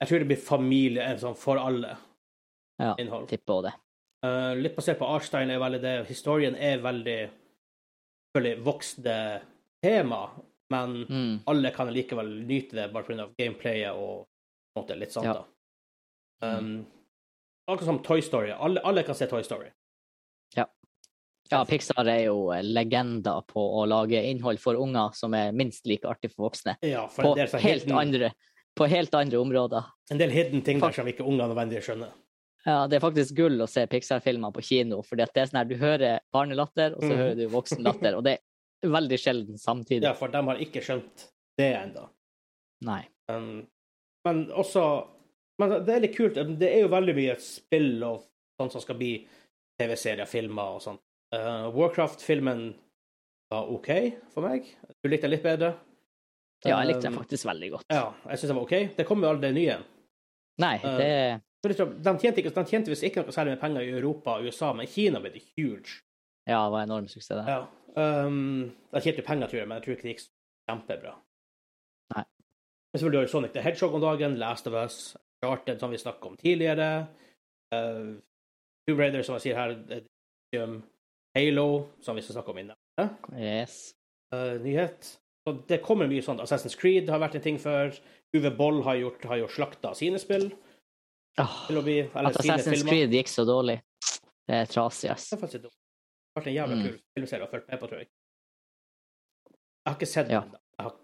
[0.03, 1.97] Jeg tror det blir familie en sånn for alle
[2.79, 3.29] Ja, innhold.
[3.29, 3.73] tipper også det.
[4.25, 6.07] Uh, litt basert på Arstein er veldig det.
[6.09, 7.31] Historien er veldig
[8.35, 9.17] selvfølgelig voksne
[9.83, 10.31] tema,
[10.71, 11.41] men Mm.
[11.47, 13.29] alle kan likevel nyte det bare pga.
[13.39, 14.27] gameplayet og
[14.77, 15.25] måte litt sånt.
[15.25, 15.33] Ja.
[16.43, 16.59] da.
[16.59, 16.87] Um,
[17.69, 18.51] akkurat som Toy Story.
[18.51, 19.71] Alle, alle kan se Toy Story.
[21.51, 25.87] Ja, Pixar er jo eh, legender på å lage innhold for unger som er minst
[25.91, 26.77] like artig for voksne.
[26.87, 28.33] Ja, for På helt hidden, andre,
[28.79, 29.91] på helt andre områder.
[30.11, 32.15] en del hidden ting der som ikke unger nødvendigvis skjønner.
[32.65, 35.67] Ja, det er faktisk gull å se Pixar-filmer på kino, for det er sånn her,
[35.67, 37.19] du hører barnelatter, og så mm.
[37.19, 40.07] hører du voksenlatter, og det er veldig sjelden samtidig.
[40.07, 41.27] Ja, for de har ikke skjønt
[41.59, 42.07] det ennå.
[42.87, 43.03] Nei.
[43.31, 43.49] Men,
[44.27, 44.85] men også
[45.61, 46.39] Men det er litt kult.
[46.59, 48.23] Det er jo veldig mye spill og
[48.59, 49.11] sånt som skal bli
[49.79, 50.97] TV-serier, filmer og sånn.
[51.33, 52.75] Uh, Warcraft-filmen
[53.53, 53.89] var OK
[54.35, 54.67] for meg.
[55.01, 55.73] Du likte den litt bedre?
[56.65, 57.87] Ja, jeg likte den Um, faktisk veldig godt.
[57.91, 58.75] Ja, jeg syns den var OK.
[58.97, 59.79] Det kommer jo aldri nye.
[60.63, 63.61] Nei, Uh, det Så liksom, De tjente, ikke, de tjente visst ikke noe særlig med
[63.63, 66.01] penger i Europa og USA, men Kina ble det huge.
[66.47, 67.45] ja, det var enorm suksess, det.
[67.49, 67.67] Ja.
[68.27, 70.25] Um, de tjente penger, tror jeg, men jeg tror ikke det gikk
[70.71, 71.13] kjempebra.
[72.17, 72.25] Nei.
[72.93, 75.99] Men selvfølgelig har du Sonic the Hedgehog om dagen, Last of Us, Charted, som vi
[76.03, 76.89] snakket om tidligere.
[77.75, 78.19] Uh,
[78.87, 79.77] Two Raider, som jeg sier her.
[80.63, 80.83] um,
[81.35, 83.09] Halo, som vi skal snakke om i neste
[83.41, 83.95] Yes.
[84.35, 85.19] uh, nyhet.
[85.49, 86.41] Så det kommer mye sånt.
[86.45, 87.95] Assassin's Creed har vært en ting før.
[88.37, 90.51] Uwe Boll har, gjort, har jo slakta sine spill.
[91.41, 92.93] Å bli, at Assassin's filmer.
[92.93, 93.79] Creed gikk så dårlig,
[94.49, 95.31] det er trasig, ass.
[95.31, 95.73] Det er faktisk dumt.
[95.73, 96.83] Det har vært en jævla Mm.
[96.87, 98.09] kul filmserie å følge med på, tror jeg.
[99.49, 100.41] Jeg har ikke sett Ja.
[100.41, 100.53] den.
[100.79, 100.95] Jeg har,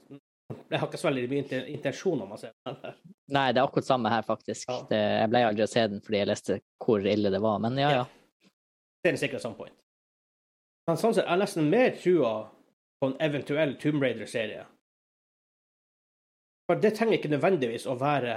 [0.70, 2.76] jeg har ikke så veldig mye intensjon om å se den.
[3.28, 4.68] Nei, det er akkurat samme her, faktisk.
[4.68, 4.82] Ja.
[4.88, 7.76] Det, jeg ble aldri å se den fordi jeg leste hvor ille det var, men
[7.76, 8.04] ja, ja.
[9.04, 9.74] Det er sikkert some point.
[10.88, 12.32] Men sånn sett, jeg har nesten mer trua
[12.98, 14.64] på en eventuell Tomb Raider-serie.
[16.68, 18.34] For det trenger ikke nødvendigvis å være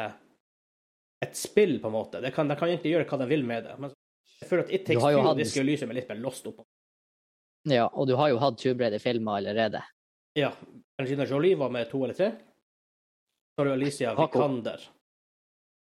[1.23, 2.21] et spill, på en måte.
[2.23, 3.75] Det kan, de kan egentlig gjøre hva de vil med det.
[3.81, 3.93] Men
[4.41, 6.61] jeg føler at It Takes Two hatt- Disco Elysium er litt mer lost opp.
[7.69, 7.87] ja.
[7.93, 9.83] Og du har jo hatt Tomb Raider-filmer allerede.
[10.35, 10.51] Ja.
[10.99, 12.31] Angelina Jolie var med to eller tre.
[13.51, 14.79] Så har du Alicia Vikander.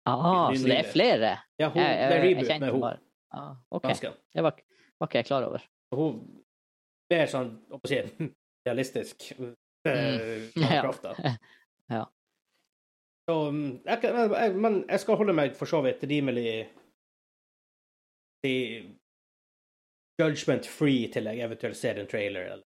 [0.08, 1.32] Ah, så det er flere?
[1.58, 3.00] Ja, hun, Jeg, det er jeg, jeg reboot med henne.
[3.34, 3.82] ah, OK.
[4.32, 4.54] Det var,
[5.00, 5.64] var ikke jeg klar over.
[5.92, 6.20] Hun
[7.10, 8.28] mer sånn jeg si,
[8.68, 9.28] realistisk.
[9.38, 9.54] Mm.
[9.86, 10.82] eh, Ja.
[11.90, 12.02] Ja.
[13.28, 16.68] Så, mm, jeg, jeg- men jeg skal holde meg for så vidt rimelig
[20.20, 22.40] judgment free til jeg eventuelt ser en trailer.
[22.52, 22.62] eller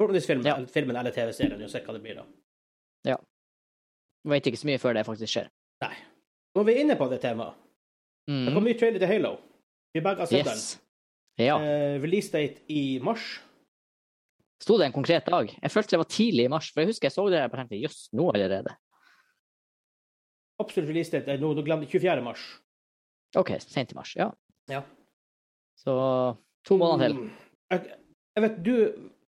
[0.00, 0.56] forhåpentligvis film, Ja.
[0.66, 2.26] filmen eller TV-serien, uansett hva det blir da.
[4.28, 5.46] Vet ikke så mye før det faktisk skjer.
[5.80, 5.94] Nei.
[6.54, 7.54] Når vi er inne på det temaet,
[8.28, 8.66] det kom Mm.
[8.68, 9.36] ny trailer til Halo.
[9.94, 10.78] Vi begge har sett Yes.
[11.38, 11.56] Ja.
[11.58, 11.66] den.
[11.66, 13.40] Eh, release date i mars.
[14.60, 15.48] Sto det en konkret dag?
[15.48, 17.52] Jeg følte det var tidlig i mars, for jeg husker jeg så det og jeg
[17.52, 18.74] bare tenkte jøss, nå allerede.
[20.60, 22.24] Absolutt release er nå, nå glemte jeg 24.
[22.24, 22.42] mars.
[23.40, 24.12] OK, sent i mars.
[24.18, 24.28] Ja.
[24.68, 24.82] Ja.
[25.80, 25.94] Så
[26.68, 27.16] to måneder til.
[27.16, 27.30] Mm.
[27.72, 27.94] Jeg,
[28.36, 28.74] jeg vet, du,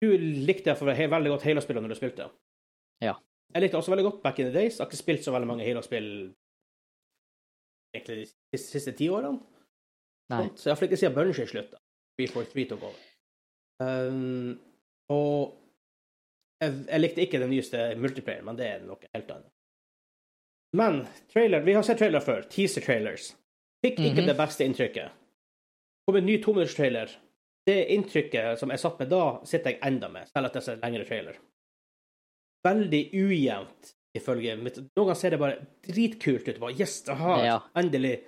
[0.00, 0.08] du
[0.48, 2.30] likte for he, veldig godt Halo-spillene når du spilte.
[3.04, 3.18] Ja.
[3.52, 4.78] Jeg likte også veldig godt Back in the Days.
[4.78, 6.08] Jeg har ikke spilt så veldig mange Halo-spill
[7.92, 9.36] egentlig de siste, ti årene.
[10.30, 10.46] Nei.
[10.54, 11.80] Så jeg har ikke siden Bunji slutta.
[12.20, 12.98] 343 tok over.
[13.80, 14.58] Um,
[15.10, 15.56] og
[16.62, 19.50] jeg, jeg likte ikke den nyeste multiplayer, men det er noe helt annet.
[20.76, 21.00] Men
[21.32, 22.44] trailer, vi har sett trailer før.
[22.52, 23.32] Teaser-trailers.
[23.84, 24.26] Fikk ikke Mhm.
[24.28, 25.10] det beste inntrykket.
[26.06, 27.10] Kom en ny tominutterstrailer.
[27.66, 30.72] Det inntrykket som jeg satt med da, sitter jeg enda med, selv at det er
[30.74, 31.36] en lengre trailer.
[32.66, 36.60] Veldig ujevnt, ifølge mitt Noen ganger ser det bare dritkult ut.
[36.60, 37.58] Bare, yes, aha, Ja.
[37.76, 38.20] endelig.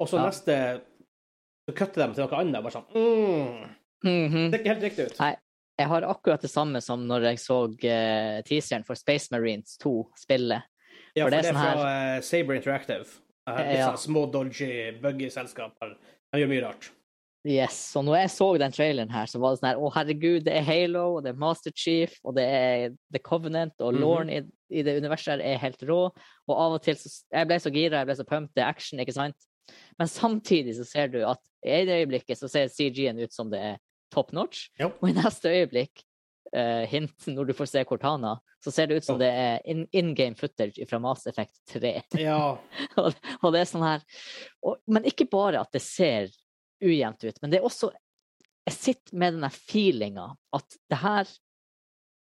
[0.00, 0.26] Og så Ja.
[0.26, 0.82] neste
[1.68, 2.62] Så kutter de til noe annet.
[2.62, 3.70] Bare sånn mm,
[4.04, 4.50] Mhm.
[4.50, 5.18] Det ser ikke helt riktig ut.
[5.20, 5.36] Nei.
[5.80, 9.94] Jeg har akkurat det samme som når jeg så uh, teaseren for Space Marines 2
[10.20, 10.60] spille.
[11.16, 13.06] Ja, for for det er det er sånn fra uh, Saber Interactive.
[13.48, 13.92] Uh, Ja.
[13.98, 15.96] små, dodgy, buggy selskaper.
[16.30, 16.90] De gjør mye rart.
[17.48, 20.42] Yes, og når jeg så den traileren her, så var det sånn her Å, herregud,
[20.44, 24.00] det er Halo, og det er Master Chief, og det er The Covenant, og Mhm.
[24.02, 24.42] Lorne i,
[24.76, 26.02] i det universet her er helt rå.
[26.46, 28.68] Og av og til så Jeg ble så gira, jeg ble så pumped, det er
[28.68, 29.36] action, ikke sant?
[29.98, 33.58] Men samtidig så ser du at i det øyeblikket så ser CG-en ut som det
[33.72, 33.78] er
[34.10, 34.90] top notch, Ja.
[34.90, 36.02] og i neste øyeblikk,
[36.56, 40.14] uh, hint når du får se Cortana, så ser det ut som det er in,
[40.14, 41.92] game footage fra Mass Effect 3.
[42.20, 42.58] Ja.
[43.00, 44.02] og, og det er sånn her
[44.62, 46.28] og, Men ikke bare at det ser
[46.84, 47.88] ujevnt ut, men det er også
[48.68, 51.30] Jeg sitter med den der feelinga at det her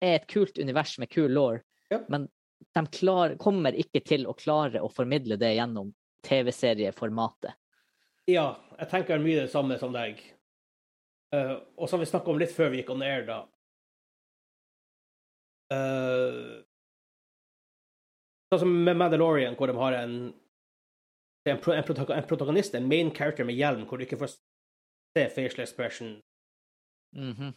[0.01, 1.59] er et kult univers med kul law,
[1.91, 1.99] Ja.
[2.09, 2.29] men
[2.75, 5.91] de klar, kommer ikke til å klare å formidle det gjennom
[6.27, 7.55] TV-serieformatet.
[8.29, 8.57] ja.
[8.79, 10.21] Jeg tenker mye det samme som deg.
[11.35, 13.43] Uh, og som vi snakka om litt før vi gikk on air, da.
[15.69, 16.63] Uh,
[18.49, 20.15] sånn som med Mandalorian, hvor de har en
[21.49, 26.19] en, en, protagonist, en main character med hjelm, hvor du ikke får se facial expression.
[27.17, 27.55] Mhm.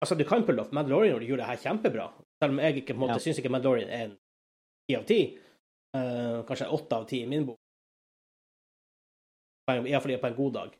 [0.00, 2.06] Altså, du kan pulle off Mandalorian, og du gjorde det her kjempebra.
[2.40, 3.24] Selv om jeg ikke på en måte Ja.
[3.24, 4.18] syns ikke Mandalorian er en
[4.88, 5.38] ti av ti.
[5.96, 7.58] Uh, kanskje åtte av ti i min bok.
[9.68, 10.78] Iallfall på en god dag.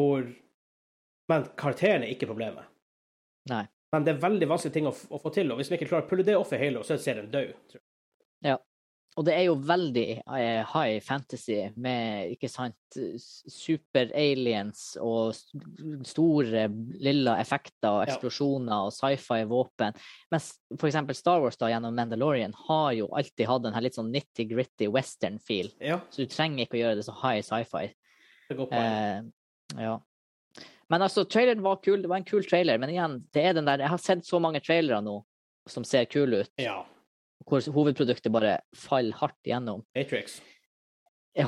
[0.00, 0.24] Hvor
[1.30, 2.66] Men karakteren er ikke problemet.
[3.50, 3.66] Nei.
[3.94, 6.06] Men det er veldig vanskelige ting å, å få til, og hvis vi ikke klarer
[6.06, 7.52] å pulle det off i Halo, så er serien død.
[7.70, 7.86] tror jeg.
[8.48, 8.56] Ja.
[9.18, 12.98] Og det er jo veldig eh, high fantasy med, ikke sant,
[13.50, 15.34] super-aliens og
[16.06, 16.68] store,
[17.02, 19.98] lilla effekter og eksplosjoner og sci-fi-våpen.
[20.30, 23.98] Mens for eksempel Star Wars da gjennom Mandalorian har jo alltid hatt en her litt
[23.98, 25.72] sånn nitty-gritty western-feel.
[25.82, 27.90] Ja, Så du trenger ikke å gjøre det så high sci-fi.
[28.50, 29.18] Eh,
[29.78, 29.98] ja.
[30.90, 32.00] Men altså, traileren var kul.
[32.02, 32.78] Det var en kul trailer.
[32.82, 35.20] Men igjen, det er den der Jeg har sett så mange trailere nå
[35.70, 36.80] som ser kule ut, ja.
[37.46, 39.84] hvor hovedproduktet bare faller hardt gjennom.
[39.94, 40.40] Matrix.
[41.36, 41.46] Ja,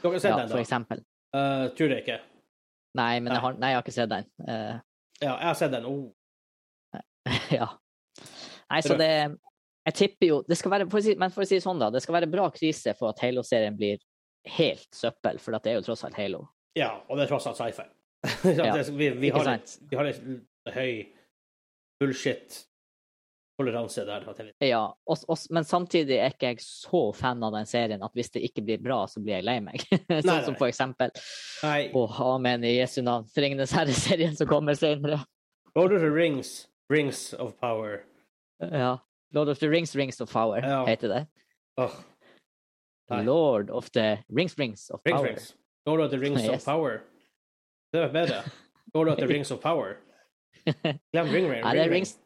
[0.00, 1.02] Dere har sett ja, den, for eksempel.
[1.36, 2.20] Uh, tror jeg ikke.
[2.96, 3.34] Nei, men Nei.
[3.36, 4.30] jeg har, nei, jeg har ikke sett den.
[4.46, 4.78] Uh,
[5.20, 5.84] Ja, jeg har sett den.
[5.84, 6.08] Oh.
[7.58, 7.68] ja.
[8.70, 11.58] Nei, så det Jeg tipper jo det skal være, for si, Men for å si
[11.58, 11.90] det sånn, da.
[11.92, 14.00] Det skal være bra krise for at Halo-serien blir
[14.56, 16.46] helt søppel, for det er jo tross alt Halo.
[16.78, 17.86] Ja, og det er tross alt sci-fi.
[18.56, 20.20] Ja, vi, vi, har litt, vi har litt
[20.74, 21.06] høy
[22.00, 24.26] bullshit-toleranse der.
[24.64, 28.30] Ja, og, og, men samtidig er ikke jeg så fan av den serien at hvis
[28.36, 29.78] det ikke blir bra, så blir jeg lei meg.
[30.08, 30.44] sånn nei.
[30.46, 31.08] som for eksempel
[31.64, 33.24] Nei, Å, amen i Jesu navn.
[33.36, 35.18] Ringenes herre-serien som kommer senere.
[35.76, 36.48] Lord of the Rings,
[36.92, 37.92] Rings of Power.
[38.60, 38.98] Ja.
[39.32, 40.86] Lord of the Rings, Rings of Power, Ja.
[40.86, 41.26] heter det.
[41.76, 41.90] Oh.
[43.10, 45.28] Lord of the Rings, Rings of Rings, Power.
[45.28, 45.54] Rings.
[45.86, 46.50] Lord of the Rings Yes.
[46.50, 47.00] of Power.
[47.92, 48.42] Det var bedre.
[48.94, 49.96] Lord of the Rings of Power.
[51.12, 51.62] Glem Ring Ring.
[51.64, 52.18] Ja, det er Rings,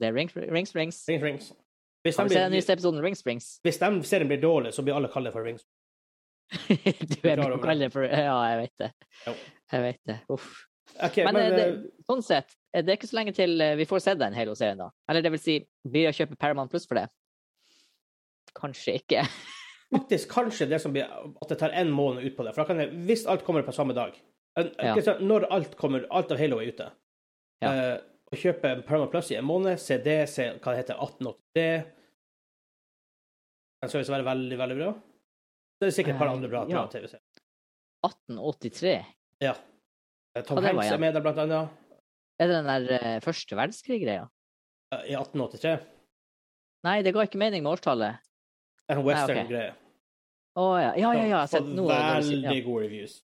[0.00, 1.04] det er Rings, Rings, Rings.
[1.08, 1.52] Rings, Rings.
[2.02, 3.60] Hvis den blir, episoden Rings, Rings?
[3.62, 5.62] hvis den serien blir dårlig, så blir alle kalt for Rings.
[7.22, 8.90] du er kalle det for Ja, jeg vet det.
[9.26, 9.34] Jo.
[9.72, 10.18] Jeg vet det.
[10.28, 10.50] Uff.
[11.00, 13.62] Okay, Men, men, eh, det, eh, sånn sett, eh, det er ikke så lenge til
[13.78, 14.90] vi får sett den Halo-serien, da.
[15.08, 15.54] Eller det vil si,
[15.86, 17.06] blir det å kjøpe Paramount Plus for det?
[18.58, 19.24] Kanskje ikke.
[19.92, 22.54] faktisk kanskje det som blir at det tar en måned ut på det.
[22.54, 24.16] For da kan jeg, hvis alt kommer på samme dag
[24.56, 24.94] Ja.
[25.20, 26.90] Når alt kommer, alt av Halo er ute,
[27.62, 27.68] Ja.
[27.72, 27.98] uh,
[28.32, 31.84] å kjøpe Paramount Plus i en måned, se det, se hva det heter, 1883
[33.82, 34.92] Den skal visst være veldig, veldig bra.
[34.92, 36.84] Så er det sikkert et par Eh, andre bra, ja.
[36.86, 37.22] TV-serier.
[38.06, 38.92] 1883.
[39.42, 39.54] Ja.
[40.46, 41.68] Tom Hva Hanks er med der, blant annet.
[42.38, 44.28] Er det den der uh, første verdenskrig-greia?
[44.94, 45.80] Uh, I 1883.
[46.86, 48.22] Nei, det ga ikke mening med årstallet.
[48.90, 49.74] En western-greie.
[50.58, 50.90] Å ja.
[51.00, 51.38] Ja, ja, ja.
[51.42, 51.88] Jeg sett Fått noe.
[51.96, 52.64] veldig Ja.
[52.66, 53.22] gode reviews.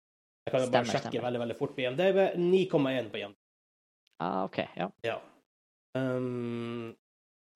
[0.46, 1.26] Jeg kan jo bare sjekke stemmer.
[1.26, 2.20] veldig veldig fort på IMDb.
[2.36, 3.36] 9,1 på IMDb.
[4.20, 4.58] Ah, OK.
[4.76, 4.90] Ja.
[5.04, 5.18] Ja.
[5.96, 6.96] Um,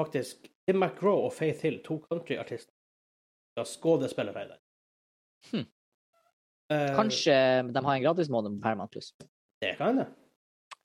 [0.00, 2.72] faktisk Tim McGraw og Faith Hill, to countryartister,
[3.54, 4.60] skal skuespillere i den.
[5.52, 5.66] Hm.
[6.72, 7.34] Uh, Kanskje
[7.72, 9.12] de har en gratismåned på Paramount Plus.
[9.60, 10.06] Det kan hende.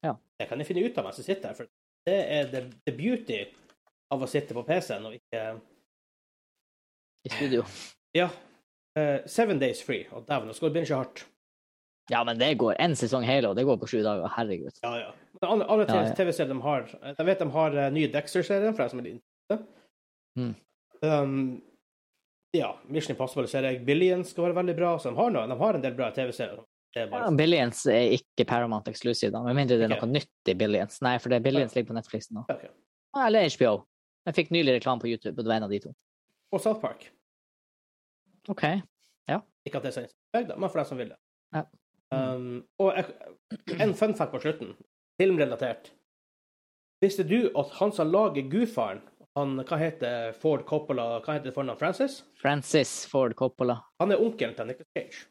[0.03, 0.15] Ja.
[0.39, 1.55] Det kan jeg finne ut av mens jeg sitter her.
[1.55, 1.67] For
[2.05, 3.39] det er the, the beauty
[4.11, 5.61] av å sitte på PC-en og ikke
[7.25, 7.63] I studio.
[8.15, 8.29] Ja.
[8.97, 10.07] Eh, seven Days Free.
[10.11, 11.25] Og dæven, nå skal du binge hardt.
[12.09, 12.75] Ja, men det går.
[12.81, 14.29] Én sesong hele, og det går på sju dager.
[14.33, 14.79] Herregud.
[14.81, 15.11] Ja, ja.
[15.41, 16.15] Men alle, alle Ja, ja.
[16.17, 19.67] TV-serier de har Jeg vet de har uh, nye Dexter-serien, for jeg som er interessert.
[20.39, 20.55] Mm.
[21.01, 21.61] Um,
[22.51, 24.95] ja, Mission Impossible-serie Billions skal være veldig bra.
[24.99, 26.65] Så de har, noe, de har en del bra TV-serier.
[26.97, 30.07] Er Ja, Billions er ikke Paramount Exclusive, da, med mindre det er okay.
[30.09, 30.97] noe nytt i Billions.
[31.05, 32.47] Nei, for det Billions ligger på Netflix nå.
[32.49, 32.65] Ok.
[33.13, 33.83] Ah, Eller HBO.
[34.25, 35.93] Jeg fikk nylig reklame på YouTube, og det var en av de to.
[36.49, 37.11] Og South Park.
[38.47, 38.63] OK.
[39.67, 41.17] Ikke at det er så interessant, men for dem som vil det.
[41.53, 41.61] Ja.
[42.15, 42.95] Um, og
[43.79, 44.71] en fun fact på slutten,
[45.19, 45.91] filmrelatert.
[47.03, 49.01] Visste du at han som lager Gudfaren,
[49.37, 51.53] han, hva heter Ford Coppola, hva heter fornavnet?
[51.53, 51.77] for navn?
[51.79, 52.15] Francis?
[52.41, 53.75] Francis Ford Coppola.
[54.01, 55.27] Han er onkelen til Nicolas Cage.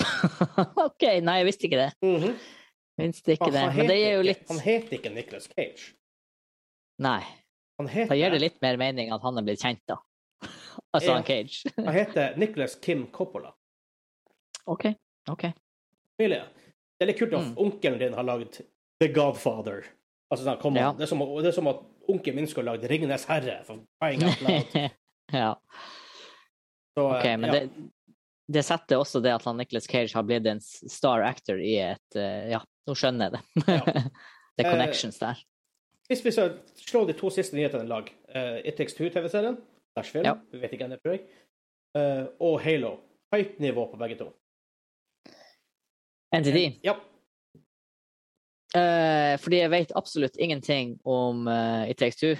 [0.86, 1.90] OK, nei, jeg visste ikke det.
[2.04, 2.36] Mhm.
[3.00, 3.60] Visste ikke Han- det.
[3.64, 5.94] han Men det er jo litt Han heter ikke Nicolas Cage.
[7.00, 7.22] Nei.
[7.80, 9.96] Han heter, Da gir det litt mer mening at han er blitt kjent, da.
[10.92, 11.70] Altså han Cage.
[11.76, 13.52] han heter Nicolas Kim Coppola.
[14.66, 14.86] OK.
[15.30, 15.44] OK.
[16.18, 16.44] Familie.
[16.98, 17.54] Det er litt kult at Mm.
[17.58, 18.60] onkelen din har lagd
[19.00, 19.84] The Godfather.
[20.30, 20.92] Altså, sånn, kom, Ja.
[20.92, 23.62] det, er som, det er som at onkelen min skulle lagd Ringenes herre.
[23.64, 24.90] For crying out loud.
[25.32, 25.54] ja.
[26.98, 27.60] Så, OK, eh, men ja.
[27.60, 27.70] det,
[28.50, 32.16] det setter også det at han Nicholas Cage har blitt en star actor i et
[32.18, 33.64] eh, Ja, nå skjønner jeg det.
[33.68, 33.84] Ja.
[34.56, 35.38] det er Eh, connections der.
[36.10, 39.56] Hvis vi skal slå de to siste nyhetene i lag uh, It Takes Two-TV-serien,
[39.94, 40.34] slash film, Ja.
[40.52, 41.28] vi vet ikke ennå, tror jeg,
[41.90, 43.00] Uh, og Halo.
[43.34, 44.28] Høyt nivå på begge to.
[46.30, 46.62] De.
[46.86, 46.92] Ja.
[48.70, 52.36] Uh, fordi jeg vet absolutt ingenting om uh, It Takes Two.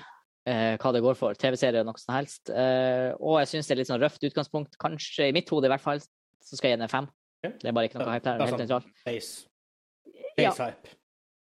[0.46, 1.34] hva det går for.
[1.34, 2.48] TV-serie og noe som helst.
[2.50, 4.78] Og jeg syns det er litt sånn røft utgangspunkt.
[4.82, 7.06] Kanskje i mitt hode, i hvert fall, så skal jeg gi den en fem.
[7.38, 7.58] Okay.
[7.60, 8.40] Det er bare ikke noe hype der.
[8.40, 8.88] Er Helt nøytral.
[9.04, 9.46] Base.
[10.40, 10.50] Ja.
[10.50, 10.64] hype.
[10.64, 10.96] hype.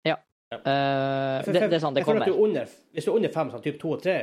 [0.10, 0.18] ja.
[0.52, 2.28] For- det, det er sånn det kommer.
[2.28, 4.18] du er under, hvis du er under fem, sånn type to og tre,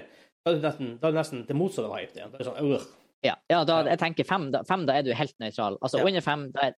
[0.48, 2.14] da er det nesten, da er det nesten det motsatte av hype.
[2.16, 2.86] Det er sånn, øh.
[3.26, 5.74] Ja, ja da, jeg tenker fem da, fem, da er du helt nøytral.
[5.82, 6.04] Altså Ja.
[6.06, 6.74] under fem da er,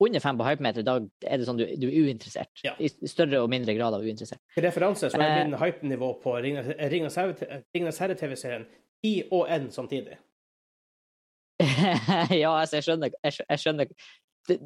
[0.00, 0.94] under fem på hypemeter, da
[1.28, 2.62] er det sånn du, du er uinteressert.
[2.64, 2.72] Ja.
[2.80, 4.40] I større og mindre grad av uinteressert.
[4.54, 5.44] Til referanse så er Eh.
[5.44, 8.64] min hype-nivå på Ringnes herre-TV-serien
[9.04, 10.16] ti og én samtidig.
[12.40, 13.92] ja, altså, jeg skjønner, jeg jeg skjønner.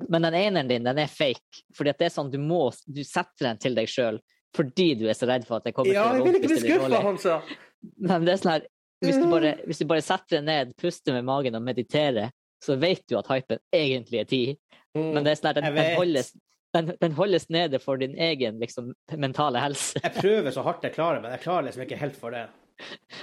[0.09, 1.65] Men den eneren din, den er fake.
[1.77, 4.21] Fordi at det er sånn, du må Du setter den til deg sjøl
[4.55, 6.39] fordi du er så redd for at det kommer Ja, jeg til å vil gå
[6.39, 7.57] ikke bli hvis det blir skuffa, dårlig.
[7.85, 8.18] Hansa!
[8.18, 8.66] Men det er sånn her
[9.05, 9.64] hvis du, bare, Mm.
[9.68, 12.31] hvis du bare setter deg ned, puster med magen og mediterer,
[12.64, 14.42] så vet du at hypen egentlig er ti.
[14.97, 16.31] Men det er sånn her, den, den, holdes,
[16.73, 20.01] den, den holdes nede for din egen liksom, mentale helse.
[20.01, 22.47] Jeg prøver så hardt jeg klarer, men jeg klarer liksom ikke helt for det.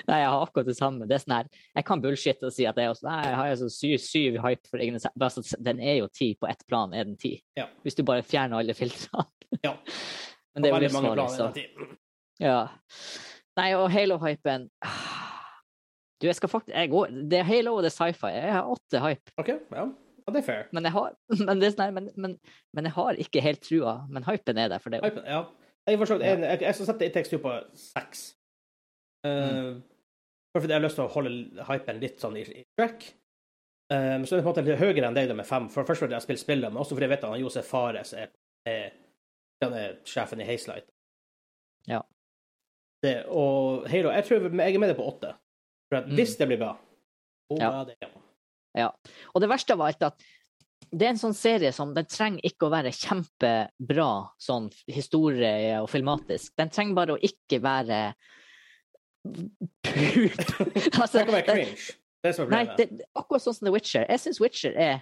[0.07, 1.07] Nei, jeg har akkurat det samme.
[1.09, 3.55] Det er sånn her, jeg kan bullshit og si at jeg, også, nei, jeg har
[3.63, 6.93] så syv, syv hype for egne bare så- Den er jo ti på ett plan,
[6.93, 7.41] er den ti.
[7.57, 7.65] Ja.
[7.83, 9.25] Hvis du bare fjerner alle filtrene.
[9.63, 9.73] Ja.
[10.53, 11.49] Men det er jo livsfarlig, så
[12.39, 12.67] ja.
[13.59, 14.69] Nei, og Halo-hypen
[16.21, 18.31] Du, jeg skal faktisk jeg går, Det er Halo og det er sci-fi.
[18.35, 19.33] Jeg har åtte hype.
[19.41, 19.85] OK, ja.
[20.21, 20.31] ja.
[20.31, 20.67] Det er fair.
[20.71, 21.15] Men jeg har,
[21.47, 22.37] men det er sånn men, men,
[22.77, 23.95] men jeg har ikke helt trua.
[24.09, 25.01] Men hypen er der, for det.
[25.03, 25.45] Hypen, ja.
[25.89, 27.55] Jeg, forstår, jeg, jeg, jeg skal sette It på
[27.87, 28.27] seks.
[29.25, 29.81] Uh, Mm.
[30.51, 33.05] Fordi jeg har lyst til å holde hypen litt sånn i, i track.
[33.91, 35.69] Um, så er det på en måte litt høyere enn deg da med fem.
[35.71, 37.69] For først fordi jeg har spilt spillet, men også fordi jeg vet at han Josef
[37.71, 38.33] Fares er,
[38.67, 38.89] er,
[39.67, 40.89] er sjefen i Hazelight.
[41.87, 42.01] Ja.
[43.01, 45.33] Det, og Halo Jeg tror jeg er med det på åtte.
[45.89, 46.15] For at Mm.
[46.15, 46.75] hvis det blir bra
[47.51, 47.83] oh, Ja.
[47.83, 47.95] det,
[48.77, 48.91] ja.
[49.33, 50.21] Og det verste av alt at
[50.91, 54.07] det er en sånn serie som den trenger ikke å være kjempebra
[54.39, 56.51] sånn historie og filmatisk.
[56.57, 57.99] Den trenger bare å ikke være
[59.83, 60.51] pult.
[61.01, 61.95] altså, Det kan være cringe.
[62.21, 62.87] Det er som er nei, det,
[63.17, 64.05] akkurat sånn som The Witcher.
[64.09, 64.99] Jeg syns Witcher er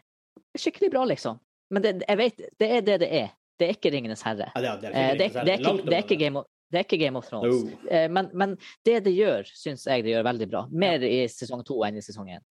[0.58, 1.40] skikkelig bra, liksom.
[1.74, 3.34] Men det, jeg vet, det er det det er.
[3.60, 4.48] Det er ikke Ringenes herre.
[4.56, 6.46] Ja, det, er- det, er Eh, det, det, er ikke, det, er ikke Game of,
[6.72, 7.64] det er ikke Game of Thrones.
[7.66, 7.78] No.
[7.90, 8.56] Eh, Men, men
[8.86, 10.64] det det gjør, syns jeg det gjør veldig bra.
[10.72, 12.44] Mer i sesong to enn i sesong én.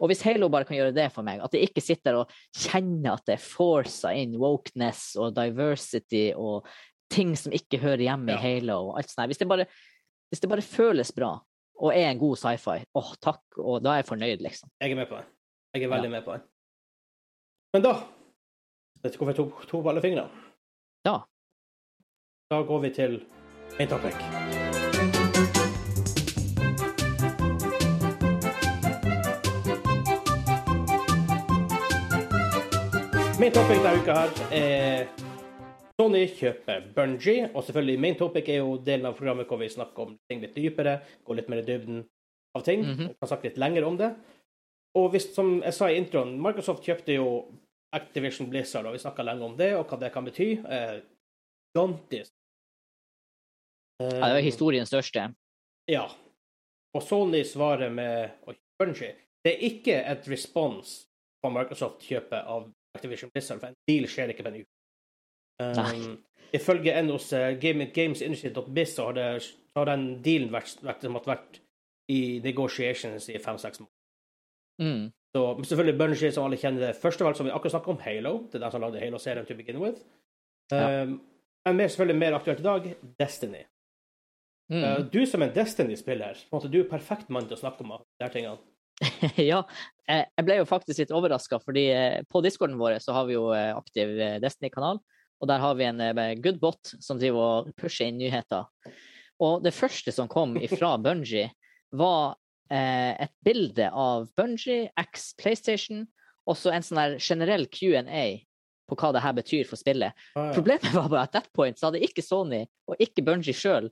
[0.00, 3.18] Og hvis Halo bare kan gjøre det for meg, at jeg ikke sitter og kjenner
[3.18, 6.64] at det er forsa inn wokeness og diversity og
[7.12, 8.38] ting som ikke hører hjemme Ja.
[8.38, 8.78] i Halo.
[8.88, 9.28] og alt sånt.
[9.28, 9.66] Hvis det, bare,
[10.32, 11.34] hvis det bare føles bra
[11.76, 14.70] og er en god sci-fi, åh, takk, og da er jeg fornøyd, liksom.
[14.80, 15.26] Jeg er med på det.
[15.76, 16.42] Jeg er veldig med på det.
[17.76, 17.94] Men da
[19.04, 20.30] Vet du hvorfor jeg tok, to på alle fingrene?
[21.04, 21.18] Ja.
[22.50, 23.18] Da går vi til
[23.84, 24.14] topic.
[33.36, 35.10] Main topic denne uka her er
[36.00, 40.06] Sony kjøper Bungie, og selvfølgelig main topic er jo delen av programmet hvor vi snakker
[40.06, 42.00] om ting litt dypere, går litt mer i dybden
[42.56, 42.80] av ting.
[42.80, 44.08] Mm Vi kan snakke litt lenger om det.
[44.96, 47.28] Og hvis, som jeg sa i introen, Microsoft kjøpte jo
[47.92, 50.48] Activision Blizzard, og vi snakka lenge om det, og hva det kan bety.
[50.64, 50.96] Eh,
[51.76, 52.35] Gigantisk.
[54.02, 55.30] Ja, det var historiens største.
[55.90, 56.04] Ja.
[56.96, 59.14] Og Sony svarer med å kjøpe Bungie.
[59.44, 60.96] Det er ikke et respons
[61.42, 64.72] på Microsoft-kjøpet av Activision Blizzard, for en deal skjer ikke på en uke.
[65.62, 66.16] Um,
[66.56, 67.30] ifølge NOs
[67.62, 69.28] Game, GamesIndustry.biz så har, det,
[69.76, 71.60] har den dealen vært, vært, vært
[72.12, 73.94] i negotiations i fem-seks måneder.
[74.82, 75.06] Mm.
[75.36, 78.34] Så selvfølgelig Bunji, som alle kjenner det første valg, som vi akkurat snakket om, Halo.
[78.50, 80.04] Det er den som lagde Halo-serien to begin with.
[80.72, 81.02] Ja.
[81.04, 81.18] Um,
[81.66, 83.64] men mer, selvfølgelig mer aktuelt i dag, Destiny.
[84.72, 84.82] Mm.
[84.82, 88.32] Uh, du som en Destiny-spiller, du er perfekt mann til å snakke om de her
[88.34, 88.58] tingene.
[89.50, 89.60] ja,
[90.08, 93.36] eh, jeg ble jo faktisk litt overraska, fordi eh, på discorden vår så har vi
[93.36, 95.02] jo eh, aktiv eh, Destiny-kanal.
[95.36, 98.68] Og der har vi en eh, good bot som driver og pusher inn nyheter.
[99.44, 101.50] Og det første som kom ifra Bungie,
[101.96, 102.36] var
[102.72, 106.06] eh, et bilde av Bungie, X PlayStation,
[106.46, 108.26] og så en sånn der generell Q&A
[108.86, 110.14] på hva det her betyr for spillet.
[110.38, 110.56] Ah, ja.
[110.56, 113.90] Problemet var bare at that point så hadde ikke Sony og ikke Bungie sjøl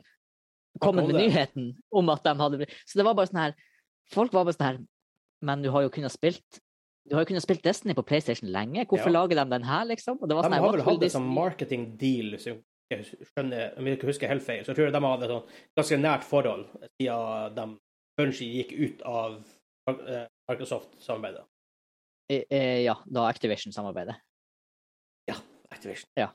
[0.80, 3.54] kommet med nyheten om at de hadde blitt Så det var bare sånn her
[4.12, 4.78] Folk var bare sånn her
[5.42, 6.60] Men du har jo kunnet spilt
[7.04, 8.86] du har jo kunnet spilt Destiny på PlayStation lenge.
[8.88, 9.20] Hvorfor Ja.
[9.20, 10.18] lager de den her, liksom?
[10.20, 13.04] Det De sånn har vel hatt this sånn marketing deal, hvis jeg
[13.36, 14.64] skjønner, om jeg ikke husker helt feil.
[14.64, 16.64] Så jeg tror de hadde et sånn ganske nært forhold
[16.98, 17.78] siden de
[18.16, 19.44] Bungie gikk ut av
[20.08, 21.44] eh, Microsoft-samarbeidet.
[22.30, 24.16] Eh, eh, Ja, da Activision-samarbeidet.
[25.84, 26.10] Activision.
[26.18, 26.30] Ja.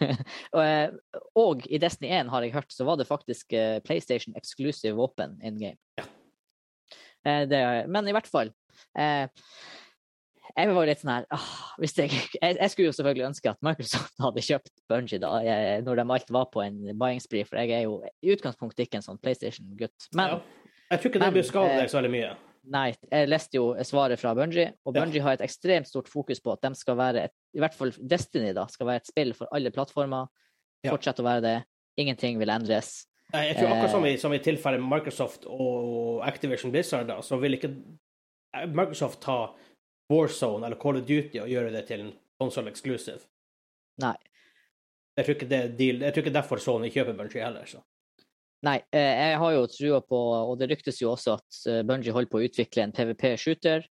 [0.54, 4.36] og, eh, og i Destiny 1, har jeg hørt, så var det faktisk eh, PlayStation
[4.38, 5.80] exclusive våpen in game.
[5.98, 6.06] Ja.
[7.26, 8.50] Eh, det, men i hvert fall
[8.98, 9.24] eh,
[10.54, 11.46] Jeg var litt sånn her åh,
[11.80, 12.10] hvis jeg,
[12.42, 16.08] jeg, jeg skulle jo selvfølgelig ønske at Microsoft hadde kjøpt Bungie da, jeg, når de
[16.18, 19.22] alt var på en buying spree, for jeg er jo i utgangspunktet ikke en sånn
[19.22, 20.12] PlayStation-gutt.
[20.14, 20.44] Men Ja.
[20.92, 22.34] Jeg tror ikke det blir skade eh, deg så veldig mye.
[22.72, 25.02] Nei, jeg leste jo svaret fra Bungie, og Ja.
[25.04, 27.90] Bungie har et ekstremt stort fokus på at de skal være, et, i hvert fall
[28.00, 30.28] Destiny, da, skal være et spill for alle plattformer.
[30.84, 30.90] Ja.
[30.94, 31.64] Fortsette å være det.
[31.98, 33.06] Ingenting vil endres.
[33.32, 34.18] Nei, Jeg tror akkurat som i, Eh.
[34.18, 37.74] som i tilfellet Microsoft og Activision Blizzard, da, så vil ikke
[38.68, 39.54] Microsoft ta
[40.10, 43.20] Warzone eller Call of Duty og gjøre det til en console exclusive.
[43.98, 44.14] Nei.
[45.16, 46.00] Jeg tror ikke det er deal.
[46.00, 47.64] Jeg tror ikke derfor Sony kjøper Bungie heller.
[47.66, 47.78] Så.
[48.64, 52.14] Nei, eh, jeg har jo trua på, og det ryktes jo også at eh, Bungie
[52.16, 53.84] holder på å utvikle en PVP-shooter.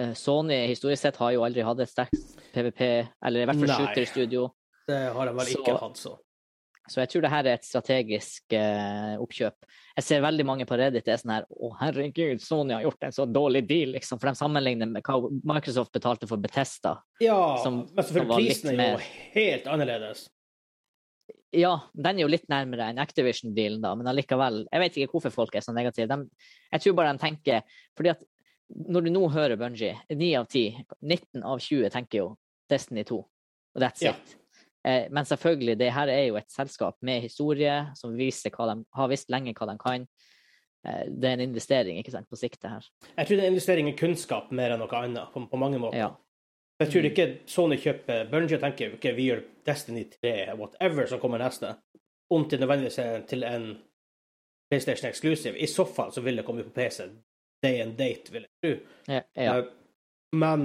[0.00, 2.84] Eh, Sony historisk sett har jo aldri hatt et sterkt PVP,
[3.24, 3.80] eller i hvert fall Nei.
[3.82, 4.46] shooter-studio.
[4.88, 6.16] Det har de vel ikke hatt, så.
[6.84, 9.68] Så jeg tror det her er et strategisk eh, oppkjøp.
[9.96, 13.06] Jeg ser veldig mange på Reddit det er sånn her Å, herregud, Sony har gjort
[13.08, 14.20] en så dårlig deal, liksom.
[14.20, 16.98] For de sammenligner med hva Microsoft betalte for Betesta.
[17.24, 19.04] Ja, Som- men selvfølgelig prisen er jo
[19.36, 20.26] helt annerledes.
[21.54, 25.32] Ja, den er jo litt nærmere enn Activision-dealen, da, men allikevel Jeg vet ikke hvorfor
[25.32, 26.10] folk er så negative.
[26.10, 28.24] De, jeg tror bare de tenker fordi at
[28.74, 32.30] når du nå hører Bungie, 9 av 10, 19 av 20 tenker jo
[32.70, 34.16] Destiny 2, og that's yeah.
[34.16, 34.38] it.
[34.84, 38.78] Eh, men selvfølgelig, det her er jo et selskap med historie som viser hva de
[38.96, 40.06] har visst lenge hva de kan.
[40.84, 42.88] Eh, det er en investering ikke sant, på sikt, det her.
[43.14, 45.80] Jeg tror det er en investering i kunnskap mer enn noe annet, på, på mange
[45.80, 46.02] måter.
[46.02, 46.10] Ja.
[46.82, 51.20] Jeg tror ikke Sony kjøper Bungie og tenker ok, vi gjør Destiny 3, whatever som
[51.22, 51.70] kommer neste,
[52.34, 52.98] om til nødvendigvis
[53.30, 53.68] til en
[54.70, 55.58] PlayStation Exclusive.
[55.58, 57.06] I så fall så vil det komme på PC
[57.62, 58.86] day and date, vil jeg tro.
[59.12, 59.58] Ja, ja.
[59.58, 59.64] Eh,
[60.34, 60.64] Men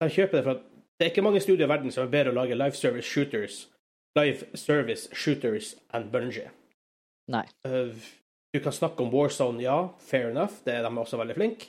[0.00, 0.62] de kjøper det for at
[0.98, 3.64] det er ikke mange studier i verden som er bedre å lage live service shooters
[4.14, 6.50] live service shooters enn Bungie.
[7.34, 7.46] Nei.
[7.66, 7.90] Eh,
[8.54, 11.66] Du kan snakke om Warzone, ja, fair enough, det er de også veldig flinke.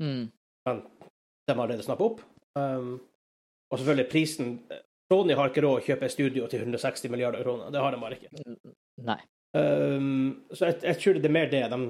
[0.00, 0.30] Mm.
[0.66, 2.22] Men de har allerede snappet opp.
[2.56, 2.96] Um,
[3.70, 4.52] og selvfølgelig prisen
[5.12, 7.70] Sony har ikke råd å kjøpe studio til 160 milliarder kroner.
[7.70, 8.44] Det har de bare ikke.
[9.06, 9.20] Nei.
[9.56, 11.62] Um, så jeg, jeg tror det er mer det.
[11.70, 11.80] De,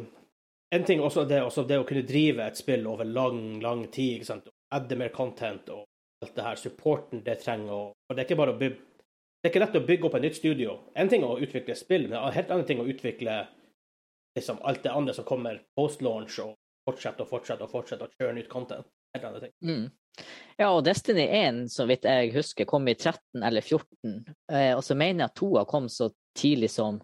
[0.77, 4.19] en ting også det, også det å kunne drive et spill over lang, lang tid.
[4.19, 4.51] ikke sant?
[4.77, 5.87] Adde mer content og
[6.25, 6.61] alt det her.
[6.61, 7.73] Supporten det trenger.
[7.73, 8.83] Og, og det er ikke bare å bygge
[9.47, 10.73] det er ikke lett å bygge opp et nytt studio.
[10.99, 13.35] En ting er å utvikle spill, men en helt annen ting er å utvikle
[14.35, 16.57] liksom, alt det andre som kommer post-launch, og
[16.89, 18.89] fortsette og fortsette og fortsette å kjøre nytt content.
[19.17, 19.55] Helt andre ting.
[19.65, 20.27] Mm.
[20.57, 24.15] Ja, og Destiny 1, så vidt jeg husker, kom i 13 eller 14.
[24.53, 27.03] Eh, og så mener jeg at toa kom så tidlig som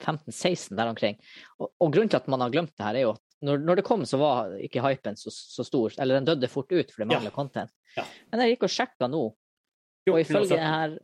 [0.00, 1.18] 15-16 der omkring.
[1.58, 3.80] Og, og, grunnen til at man har glemt det her, er jo at når, når
[3.80, 5.94] det kom, så var ikke hypen så, så, stor.
[5.96, 7.36] Eller den døde fort ut, for det mangler ja.
[7.36, 7.72] content.
[7.96, 8.04] Ja.
[8.32, 9.22] Men jeg gikk og sjekka nå,
[10.10, 10.98] og ifølge her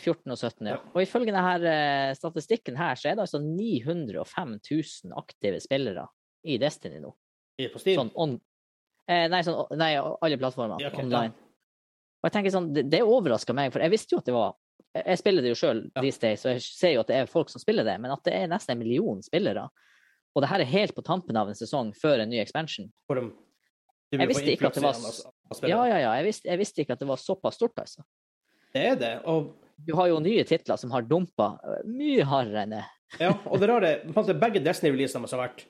[0.00, 0.78] 14 og 17, ja.
[0.94, 6.08] Og ifølge denne uh, statistikken her, så er det altså 905 000 aktive spillere
[6.48, 7.12] i Destiny nå.
[7.78, 8.38] Sånn on,
[9.10, 11.34] eh, nei, sånn, nei, alle plattformer ja, okay, online.
[12.22, 14.54] Og jeg tenker sånn, Det, det overraska meg, for jeg visste jo at det var
[14.96, 16.00] Jeg spiller det jo sjøl ja.
[16.00, 18.22] these days, og jeg ser jo at det er folk som spiller det, men at
[18.26, 19.66] det er nesten en million spillere.
[20.34, 22.86] Og det her er helt på tampen av en sesong før en ny expansion.
[23.10, 23.32] For dem,
[24.14, 26.14] jeg visste ikke at det var Ja, ja, ja.
[26.20, 28.04] Jeg visste, jeg visste, ikke at det var såpass stort, altså.
[28.74, 29.12] Det er det.
[29.30, 29.52] Og
[29.86, 31.54] du har jo nye titler som har dumpa
[31.86, 32.84] mye hardere enn det.
[33.22, 33.92] ja, og det rare
[34.34, 35.66] Begge Destiny-releasene har vært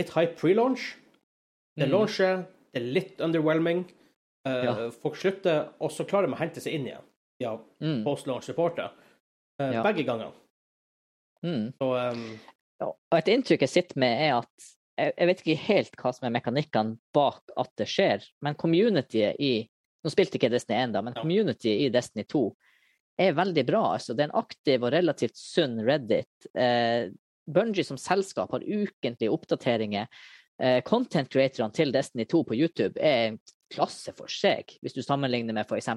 [0.00, 0.94] litt hype pre-launch.
[1.78, 1.92] Det mm.
[1.92, 3.84] launcher, det er litt underwhelming.
[4.46, 4.74] Uh, ja.
[5.02, 7.06] Folk slutter, og så klarer de å hente seg inn igjen.
[7.42, 8.02] Ja, mm.
[8.06, 8.94] post-launch supporter.
[9.60, 9.84] Uh, ja.
[9.86, 10.32] Begge gangene.
[11.44, 11.70] Mm.
[11.78, 12.24] Så um...
[12.82, 16.12] ja, og et inntrykk jeg sitter med, er at jeg, jeg vet ikke helt hva
[16.14, 19.52] som er mekanikkene bak at det skjer, men communityet i
[19.98, 22.42] Nå spilte ikke Destiny 1, da, men communityet i Destiny 2
[23.18, 23.80] er veldig bra.
[23.96, 24.14] Altså.
[24.14, 26.46] Det er en aktiv og relativt sunn Reddit.
[26.54, 27.10] Eh,
[27.48, 30.06] Bungie som selskap har ukentlige oppdateringer.
[30.58, 33.40] Eh, content creatorene til Destiny 2 på YouTube er en
[33.70, 35.90] klasse for seg, hvis du sammenligner med f.eks.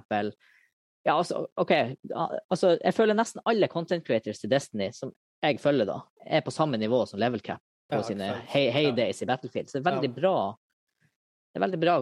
[1.01, 1.71] Ja, altså, OK.
[2.13, 6.53] Altså, jeg føler nesten alle content creators til Destiny som jeg følger, da, er på
[6.53, 9.25] samme nivå som Level Cap på ja, sine heydays ja.
[9.25, 9.71] i Battlefield.
[9.71, 10.17] Så det er veldig ja.
[10.19, 10.35] bra.
[11.51, 11.95] Det er veldig bra.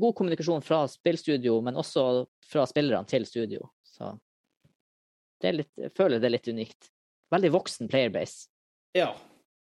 [0.00, 2.04] God kommunikasjon fra spillstudio, men også
[2.48, 3.66] fra spillerne til studio.
[3.84, 4.14] Så
[5.44, 6.88] litt, jeg føler det er litt unikt.
[7.34, 8.46] Veldig voksen playerbase.
[8.96, 9.10] Ja.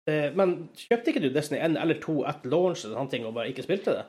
[0.09, 3.51] Eh, men kjøpte ikke du Destiny 1 eller 2 at launch og, ting, og bare
[3.53, 4.05] ikke spilte det?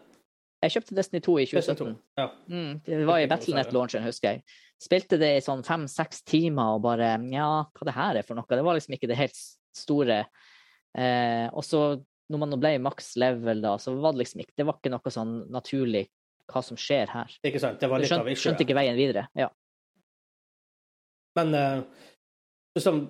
[0.65, 1.93] Jeg kjøpte Destiny 2 i 2017.
[1.93, 2.23] 2.
[2.23, 2.27] Ja.
[2.49, 4.57] Mm, det var i Battlenet-launchen, husker jeg.
[4.81, 8.49] Spilte det i sånn fem-seks timer og bare Ja, hva det her er for noe?
[8.49, 9.39] Det var liksom ikke det helt
[9.77, 10.25] store.
[10.97, 11.83] Eh, og så,
[12.33, 15.15] når man ble maks level, da, så var det liksom ikke Det var ikke noe
[15.15, 16.07] sånn naturlig
[16.51, 17.37] hva som skjer her.
[17.47, 17.79] Ikke sant.
[17.81, 18.49] Det var litt skjønte, av issue.
[18.49, 19.29] Skjønte ikke veien videre.
[19.39, 19.49] Ja.
[21.39, 21.79] Men eh,
[22.77, 23.07] liksom,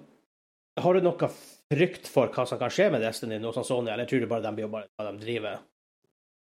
[0.80, 1.30] har du noe
[1.75, 4.45] frykt for hva som kan skje med Destiny nå som Sony, eller tror du bare
[4.47, 5.62] de blir bare hva de driver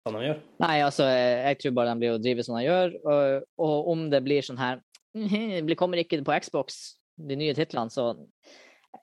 [0.06, 0.40] som de gjør?
[0.66, 4.08] Nei, altså, jeg tror bare de blir å drive som de gjør, og, og om
[4.14, 4.82] det blir sånn her
[5.70, 6.82] Det kommer ikke på Xbox,
[7.18, 8.12] de nye titlene, så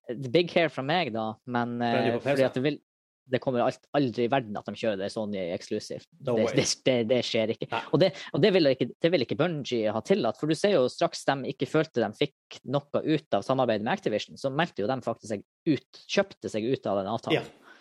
[0.07, 2.79] Big hair fra meg, da, men men fordi at det vil
[3.27, 6.09] det kommer alt, aldri i verden at de kjører det Sony eksklusivt.
[6.27, 7.69] No det, det, det, skjer ikke.
[7.91, 10.39] Og, det, og det, vil ikke, det vil ikke Bungie ha tillatt.
[10.41, 13.97] For du ser jo straks de ikke følte de fikk noe ut av samarbeidet med
[13.97, 17.43] Activision, så meldte jo de faktisk seg ut, kjøpte seg ut av den avtalen.
[17.43, 17.75] Ja.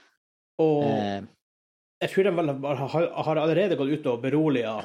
[0.65, 1.25] Og eh,
[2.03, 4.79] jeg tror de vel har, har allerede gått ut og beroliga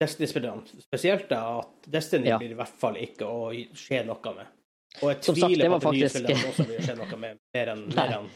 [0.00, 0.82] Destiny-spillerne.
[0.84, 2.36] Spesielt da at Destiny ja.
[2.40, 4.50] blir i hvert fall ikke å skje noe med.
[5.00, 5.96] Og jeg tviler sagt, på at faktisk...
[5.96, 8.28] nye spillere også vil skje noe med mer enn, mer enn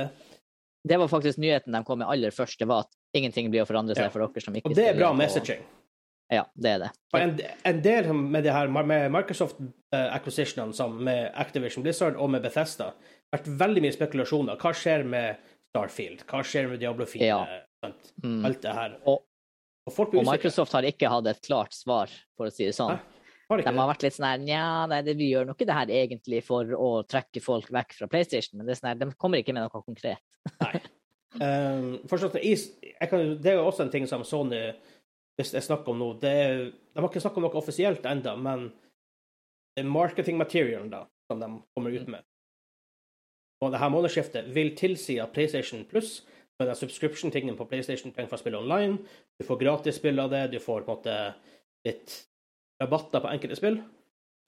[0.00, 0.08] det.
[0.88, 2.58] Det var faktisk nyheten de kom med aller først.
[2.58, 4.12] Det var at ingenting blir å forandre seg ja.
[4.14, 5.64] for dere som ikke Og det er bra messaging.
[6.32, 6.88] Ja, det er det.
[7.14, 7.34] En,
[7.70, 12.90] en, del med det her med Microsoft uh, acquisitionene med Activision Blizzard og med Bethesda
[12.90, 14.58] har vært veldig mye spekulasjoner.
[14.62, 16.24] Hva skjer med Starfield?
[16.26, 17.28] Hva skjer med Diablo 4?
[17.28, 17.40] Ja.
[18.24, 18.40] Mm.
[18.48, 18.96] Alt det her.
[19.06, 19.22] Og,
[19.86, 22.98] og, og, Microsoft har ikke hatt et klart svar, for å si det sånn.
[22.98, 23.15] Hæ?
[23.46, 26.40] Har de har vært litt sånn her Nja, vi gjør nok ikke det her egentlig
[26.42, 29.54] for å trekke folk vekk fra PlayStation, men det er sånn her, de kommer ikke
[29.54, 30.22] med noe konkret.
[30.60, 30.76] Nei.
[31.36, 32.38] Um, forstått,
[33.10, 34.70] kan, det er jo også en ting som Sony
[35.36, 38.70] hvis jeg snakker om nå er, De har ikke snakket om noe offisielt ennå, men
[39.76, 42.24] det marketing materialen da, som de kommer ut med.
[43.60, 46.22] Og det her månedsskiftet vil tilsi at PlayStation Plus
[46.56, 48.96] med den subscription-tingen på PlayStation trenger for å spille online.
[49.36, 51.18] Du får gratisspill av det, du får på en måte
[51.84, 52.16] litt
[52.82, 53.78] rabatter på enkelte spill.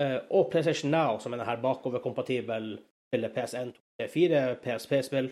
[0.03, 2.75] Uh, og PlayStation Now, som er denne bakoverkompatibel
[3.13, 3.73] til PS1,
[4.13, 5.31] 4, PSP-spill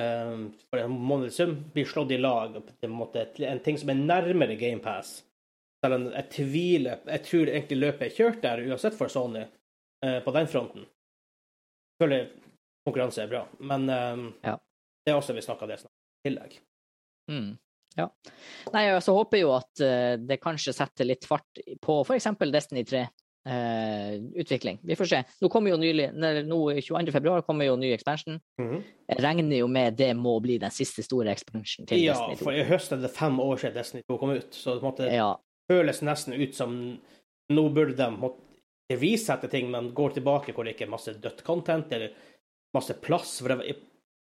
[0.00, 2.56] um, for en måneds sum, blir slått i lag.
[2.80, 5.18] til En, ting som er nærmere GamePass.
[5.84, 9.44] Selv om jeg tviler Jeg tror egentlig løpet er kjørt der, uansett for Sony,
[10.06, 10.88] uh, på den fronten.
[11.98, 12.28] Jeg føler
[12.86, 14.54] konkurranse er bra, men ja.
[15.04, 16.54] det er også vi snakka det snart i tillegg.
[17.28, 17.50] Mm.
[17.98, 18.08] Ja.
[18.74, 22.30] Nei, jeg så håper jo at uh, det kanskje setter litt fart på f.eks.
[22.52, 23.08] Destiny 3.
[23.48, 24.80] Uh, eh, utvikling.
[24.82, 25.18] Vi får se.
[25.40, 26.10] Nå kommer jo nylig,
[26.44, 27.12] nå 22.
[27.14, 28.36] februar kommer jo ny expansion.
[28.60, 28.82] Mm.
[29.08, 32.42] Jeg regner jo med det må bli den siste store expansion til ja, Destiny 2.
[32.42, 34.84] Ja, for i høst er det fem år siden Destiny 2 kom ut, så det
[34.84, 35.30] måtte ja.
[35.70, 36.76] føles nesten ut som
[37.48, 38.44] nå burde de måtte
[39.00, 42.12] resette ting, men går tilbake hvor det ikke er masse dødt content eller
[42.76, 43.38] masse plass.
[43.40, 43.76] For det,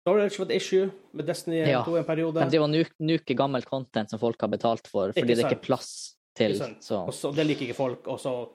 [0.06, 1.82] storage var et issue med Destiny Ja.
[1.84, 2.38] 2 en periode.
[2.40, 5.50] De driver og nuk- nuker gammelt content som folk har betalt for, fordi det er
[5.50, 6.54] ikke plass til.
[6.80, 8.06] Så Også, det liker ikke folk.
[8.08, 8.48] Og så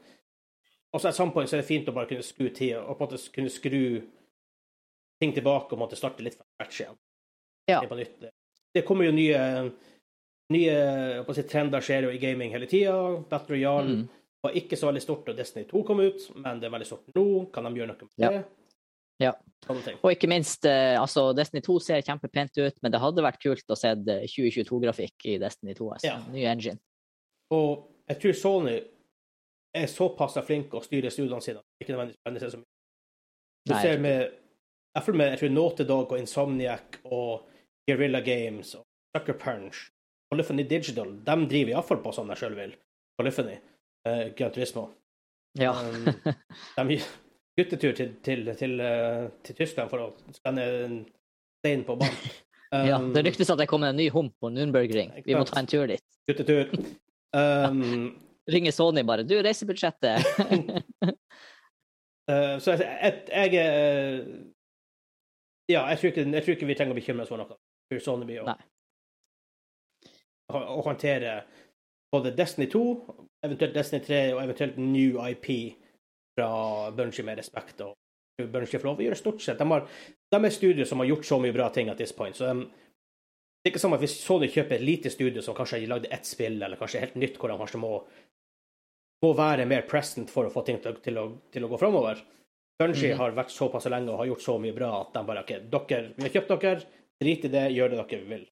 [0.94, 2.98] og så at some point så er det fint å bare kunne skru tida, og
[2.98, 4.02] på en måte kunne skru
[5.22, 6.98] ting tilbake og måtte starte litt fra scratch igjen.
[7.70, 7.80] Ja.
[8.74, 9.72] Det kommer jo nye
[10.52, 13.24] nye si, trender skjer jo i gaming hele tida.
[13.30, 14.10] Battle Royale Mm.
[14.44, 17.14] var ikke så veldig stort da Destiny 2 kom ut, men det er veldig stort
[17.16, 17.52] nå.
[17.54, 18.30] Kan de gjøre noe med Ja.
[18.30, 18.36] det?
[18.36, 18.44] Ja.
[19.22, 19.98] Ting.
[20.02, 23.70] Og ikke minst, eh, altså Destiny 2 ser kjempepent ut, men det hadde vært kult
[23.70, 25.90] å se 2022-grafikk i Destiny 2.
[25.94, 26.08] Altså.
[26.08, 26.16] Ja.
[26.34, 26.82] Ny engine.
[27.54, 28.76] Og jeg tror Sony
[29.78, 31.62] er såpass flink å styre studiene sine.
[31.78, 32.72] Ikke nødvendigvis spennende så mye.
[33.62, 34.22] Du Nei, ser jeg med
[34.92, 37.50] hvert fall med jeg tror Naughty Dog og Insomniac og
[37.88, 38.86] Guerrilla Games og
[39.16, 39.86] Sucker Punch
[40.32, 42.76] Polyphony Digital, de driver iallfall på sånn jeg sjøl vil.
[43.20, 43.58] Polyphony.
[44.08, 44.86] Uh, Gran Turismo.
[45.60, 45.74] Ja.
[45.76, 46.06] Um,
[46.78, 47.02] de
[47.60, 50.98] guttetur til, til, til, eh, til Tyskland for å skanne en
[51.62, 52.34] stein på banen.
[52.90, 52.98] ja.
[53.00, 55.14] Um, Det ryktes at det kommer en ny hump på Nürnbergring.
[55.26, 56.04] Vi må ta en tur dit.
[56.30, 56.72] Guttetur.
[57.32, 58.10] Um,
[58.52, 60.20] Ringer Sony bare 'Du, reisebudsjettet'.
[62.28, 64.26] uh, så jeg, jeg, jeg er
[65.70, 67.56] Ja, jeg tror, ikke, jeg tror ikke vi trenger å bekymre oss for noe.
[67.88, 68.52] For Sony blir å,
[70.60, 71.38] å håndtere
[72.12, 72.84] både Destiny 2,
[73.48, 75.80] eventuelt Destiny 3 og eventuelt new IP
[76.36, 77.82] fra Bungie med respekt.
[77.82, 77.98] og
[78.42, 79.60] Bungie får lov å gjøre stort sett.
[79.60, 79.88] De, har,
[80.32, 82.38] de er studio som har gjort så mye bra ting at this point.
[82.38, 82.66] så de,
[83.62, 86.08] det er ikke som at Hvis Sony kjøper et lite studio som kanskje har lagd
[86.10, 87.92] ett spill, eller kanskje helt nytt, hvor de kanskje må,
[89.22, 92.24] må være mer present for å få ting til, til, å, til å gå framover.
[92.82, 93.20] Bungie mm.
[93.20, 96.02] har vært såpass lenge og har gjort så mye bra at de bare OK, dere,
[96.16, 96.90] vi har kjøpt dere,
[97.22, 98.48] drit i det, gjør det dere vil.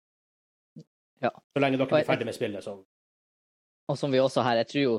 [1.22, 1.32] Ja.
[1.54, 2.80] Så lenge dere blir ferdig med spillet, så
[3.86, 4.96] Og som vi også her, jeg tror jo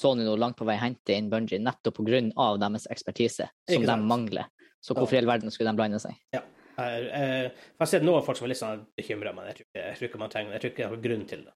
[0.00, 2.22] Sony nå langt på vei hente inn Bungie nettopp pga.
[2.60, 4.50] deres ekspertise, som de mangler.
[4.82, 6.16] Så hvorfor i all verden skulle de blande seg?
[6.34, 6.42] Jeg,
[6.78, 9.82] jeg, jeg har sett noen folk som er litt sånn bekymra, men jeg tror, ikke,
[9.82, 11.54] jeg tror ikke man trenger Jeg tror ikke det er noen grunn til det.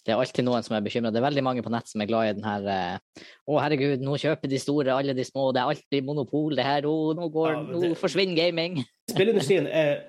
[0.00, 1.10] Det er alltid noen som er bekymra.
[1.12, 4.04] Det er veldig mange på nett som er glad i den her eh, Å, herregud,
[4.04, 5.50] nå kjøper de store, alle de små.
[5.52, 6.88] Det er alltid monopol, det her.
[6.88, 8.80] Å, nå, går, Ja, det, nå forsvinner gaming.
[9.12, 10.06] Spillindustrien er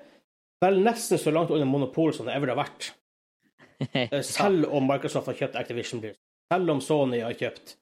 [0.64, 2.92] vel nesten så langt under monopol som det ever har vært.
[3.82, 6.21] Eh, Selv om Microsoft har kjøpt Activision Blizzard,
[6.52, 7.74] selv om Sony har kjøpt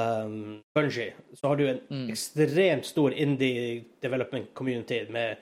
[0.00, 2.08] um, Bungie, så har du en Mm.
[2.10, 5.38] ekstremt stor indie development community med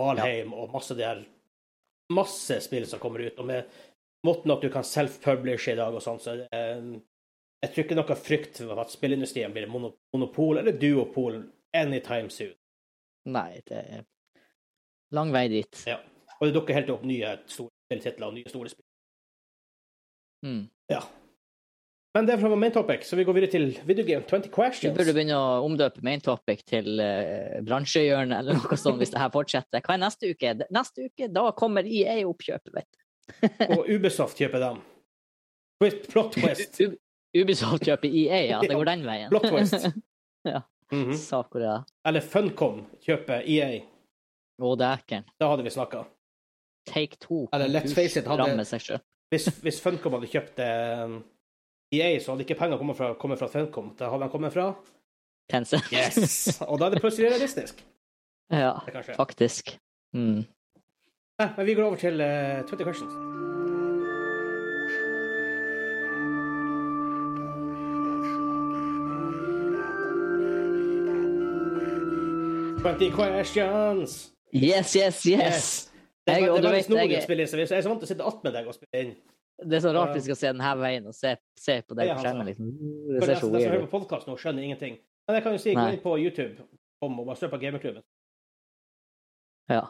[0.00, 1.24] Valheim og masse de her
[2.12, 3.64] masse spill som kommer ut, og med
[4.26, 6.96] måten at du kan self-publish i dag og sånn, så um,
[7.62, 11.38] jeg tror ikke noe frykt for at spillindustrien blir monopol eller duopol
[11.74, 12.52] anytime soon.
[13.32, 14.02] Nei, det er
[15.14, 15.84] lang vei dit.
[15.88, 16.00] Ja.
[16.40, 18.84] Og det dukker helt opp nye store spilltitler og nye store spill.
[20.44, 20.64] Mm.
[20.92, 21.00] Ja.
[22.14, 24.88] Men det er fra main topic, så vi går videre til Video Game 20 Vi
[24.88, 29.18] Du burde begynne å omdøpe main topic til uh, bransjehjørnet eller noe sånt hvis det
[29.18, 29.82] her fortsetter.
[29.82, 30.52] Hva er neste uke?
[30.70, 33.00] Neste uke, da kommer EA-oppkjøpet, vet du.
[33.80, 34.78] Og Ubisoft kjøper dem.
[35.82, 36.78] Plot twist.
[37.40, 38.62] Ubisoft kjøper EA, ja.
[38.62, 39.34] Det går den veien.
[39.34, 39.90] Plot twist.
[40.44, 40.58] Ja.
[40.92, 41.14] Mhm.
[41.16, 41.78] Sakura.
[42.04, 43.78] Eller Funcom kjøper EA.
[44.60, 45.24] Å, dæken.
[45.40, 46.02] Da hadde vi snakka.
[46.84, 47.46] Take two.
[47.56, 48.98] Eller let's face it, hadde-.
[49.32, 51.16] Hvis, hvis Funcom hadde kjøpt eh,
[51.96, 53.92] EA, så hadde ikke penger kommet fra, kommet fra Funcom.
[53.98, 54.68] Da hadde de kommet fra
[55.52, 55.90] Tencent.
[55.92, 56.60] Yes!
[56.64, 57.84] Og da er det plutselig realistisk.
[58.64, 59.74] ja, Det faktisk.
[60.16, 60.44] Mm.
[61.40, 63.14] Nei, men vi går over til uh, 20 questions.
[72.80, 74.30] Twenty questions!
[74.52, 75.90] Yes, yes, yes!
[76.26, 78.00] Det er, Jeg- det er veldig snodig å spille inn, så jeg er så vant
[78.02, 79.14] til å sitte attmed deg og spille inn.
[79.62, 82.16] Det er så rart vi skal se denne veien og se, se på deg Ja,
[82.18, 82.48] på skjermen.
[82.50, 82.70] Liksom.
[83.10, 83.90] Det ser så weird hører ut.
[83.90, 84.96] på podkast nå, skjønner ingenting.
[85.28, 86.66] Men jeg kan jo si, gå inn på YouTube
[87.04, 88.04] om og bare søk på Gamerklubben.
[89.70, 89.84] Ja.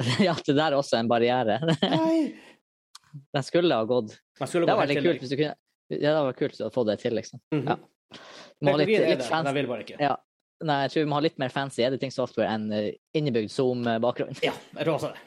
[0.26, 1.60] ja, det der er også en barriere.
[1.82, 2.32] Nei!
[3.34, 4.16] Den skulle ha gått.
[4.40, 5.52] Skulle Det var helt veldig kult hvis du kunne
[5.92, 7.38] Ja, det var kult å få det til, liksom.
[7.54, 7.76] Ja.
[7.78, 9.98] Du må ha litt, litt fancy jeg vil bare ikke.
[10.02, 10.16] Ja.
[10.64, 14.34] Nei, jeg tror vi må ha litt mer fancy editing-software enn eh, innebygd Zoom-bakgrunn.
[14.42, 15.22] Ja, jeg tror også det.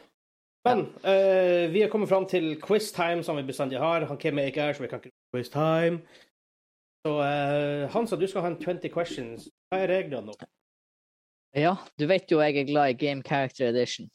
[0.68, 4.06] Men uh, vi er kommet fram til quiz time, som vi bestandig har.
[4.10, 6.02] Han Kim er ikke her, så vi kan ikke quiz time.
[7.06, 9.48] Så uh, Hansa, du skal ha en 20 questions.
[9.72, 10.36] Hva er reglene nå?
[11.58, 14.10] Ja, du vet jo jeg er glad i Game Character Edition,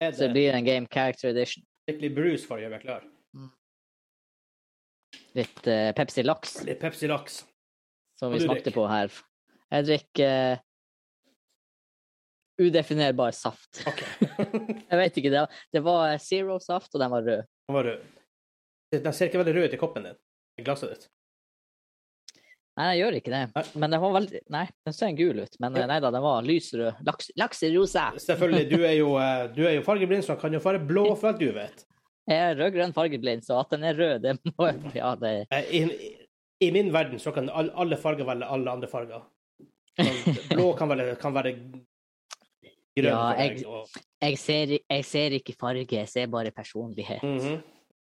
[0.00, 1.64] Er så det det blir en Game Character Edition.
[1.84, 3.02] skikkelig brus for å gjøre meg klar?
[5.34, 7.40] Litt uh, Pepsi Laks, Litt Pepsi Laks.
[8.18, 8.76] som vi smakte drikker?
[8.78, 9.10] på her.
[9.74, 10.60] Jeg drikker
[12.60, 13.80] udefinerbar saft.
[13.88, 14.28] Okay.
[14.90, 17.42] Jeg vet ikke, det var, det var Zero-saft, og den var rød.
[17.68, 18.04] Den var rød.
[18.94, 20.18] Den ser ikke veldig rød ut i koppen din.
[20.60, 21.08] I glasset ditt.
[22.74, 23.40] Nei, den gjør ikke det.
[23.54, 23.62] Nei.
[23.78, 25.56] Men den var veldig Nei, den ser gul ut.
[25.62, 25.86] Men Ja.
[25.90, 27.02] nei da, den var lysrød.
[27.06, 28.08] Laks, lakserosa.
[28.22, 31.04] Selvfølgelig, du er jo, eh, du er jo fargeblind, så den kan jo være blå
[31.14, 31.84] for alt du vet.
[32.26, 36.16] Jeg er rød-grønn fargeblind, så at den er rød, det må Ja, det Eh, I,
[36.66, 39.22] I min verden så kan alle farger velge alle andre farger.
[40.54, 41.54] Blå kan være, kan være
[42.96, 43.64] grønn Ja, for deg.
[43.66, 47.22] Og, jeg ser, jeg ser ikke farge, jeg ser bare personlighet.
[47.22, 47.60] Mhm.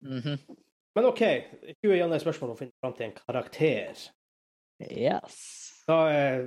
[0.00, 0.38] Mhm.
[0.96, 1.22] Men OK,
[1.82, 4.00] 20 igjen er spørsmål om å finne fram til en karakter.
[4.82, 5.36] Yes.
[5.86, 6.46] Da eh,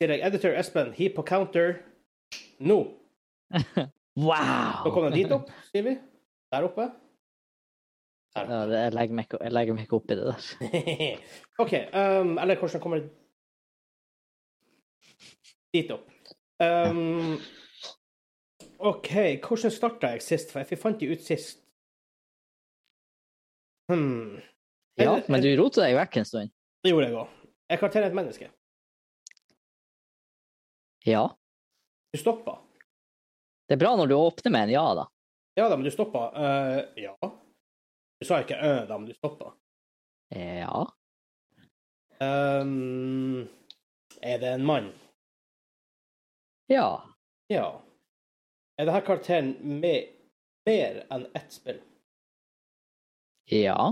[0.00, 1.80] sier jeg editor Espen, hiv på counter
[2.60, 2.82] nå.
[4.20, 4.82] Wow!
[4.84, 5.92] Så kommer den dit opp, sier vi.
[6.50, 6.88] Der oppe.
[8.34, 10.48] Der Ja, det, jeg, legger meg, jeg legger meg ikke opp i det der.
[11.62, 11.74] OK.
[11.94, 13.04] Um, eller hvordan kommer
[15.74, 16.10] dit opp?
[16.60, 17.38] Um,
[18.80, 19.10] OK,
[19.44, 20.52] hvordan starta jeg sist?
[20.52, 21.60] For jeg fant de ut sist.
[23.90, 24.38] Hmm.
[24.96, 26.50] Ja, Eller- men du rota deg vekk en stund.
[26.82, 27.28] Det gjorde jeg òg.
[27.70, 28.50] Jeg karakterer et menneske.
[31.06, 31.28] Ja.
[32.12, 32.58] Du stoppa.
[33.68, 35.04] Det er bra når du åpner med en ja, da.
[35.56, 36.30] Ja da, men du stoppa.
[36.34, 37.14] Uh, ja.
[38.20, 39.52] Du sa ikke ø da, men du stoppa.
[40.34, 40.86] Ja.
[42.20, 43.48] Um,
[44.22, 44.90] er det en mann?
[46.68, 47.02] Ja.
[47.48, 47.80] Ja.
[48.80, 49.48] Er denne karakteren
[49.80, 50.06] med
[50.64, 51.82] mer enn ett spill?
[53.52, 53.90] Ja.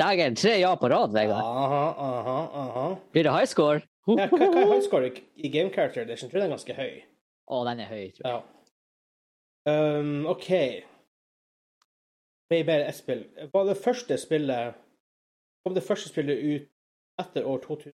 [0.00, 1.44] Dæger, tre ja på rad, Vegard.
[1.46, 2.86] Aha, aha, aha.
[3.12, 3.84] Blir det high score?
[4.08, 6.26] Ja, hva, hva er high score i, Game Character Edition?
[6.26, 6.96] Jeg tror den er ganske høy.
[7.46, 8.40] Å, den er høy, tror jeg.
[9.68, 10.00] Ja.
[10.00, 10.50] Um, OK.
[12.50, 13.22] Med mer ett spill.
[13.52, 14.82] Var det første spillet
[15.62, 16.66] Kom det første spillet ut
[17.22, 17.94] etter år 2000?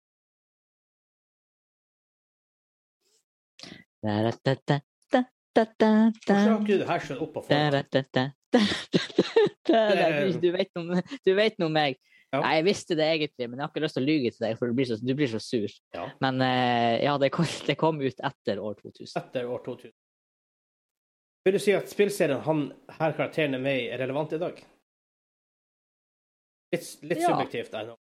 [4.01, 4.79] Da, da, da,
[5.55, 5.91] da, da,
[6.27, 6.67] da, Hvordan
[7.23, 7.79] opp forhånd?
[10.55, 11.99] vet noe, du vet noe om meg.
[12.31, 12.39] Ja.
[12.45, 14.53] Nei, jeg visste det egentlig, men jeg har ikke lyst til å lyge til deg,
[14.59, 15.73] for du blir så, du blir så sur.
[15.95, 16.05] Ja.
[16.23, 19.11] Men eh, ja, det kom, det kom ut etter år 2000.
[19.19, 19.91] Etter år 2000.
[21.43, 22.67] Vil du si at spillserien han
[22.99, 24.61] her karakteren er med i, er relevant i dag?
[26.71, 27.33] Litt, litt Ja.
[27.33, 27.97] subjektivt, jeg nå.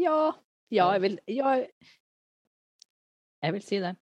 [0.00, 0.30] Ja,
[0.72, 1.56] ja, jeg vil Ja,
[3.42, 3.96] jeg vil si det.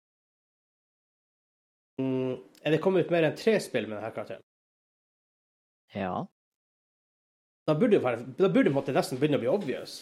[2.00, 4.44] Mm, er det kommet ut mer enn tre spill med denne karakteren?
[5.96, 6.26] Ja.
[7.66, 7.98] Da burde,
[8.38, 10.00] da burde måte nesten begynne å bli obvious.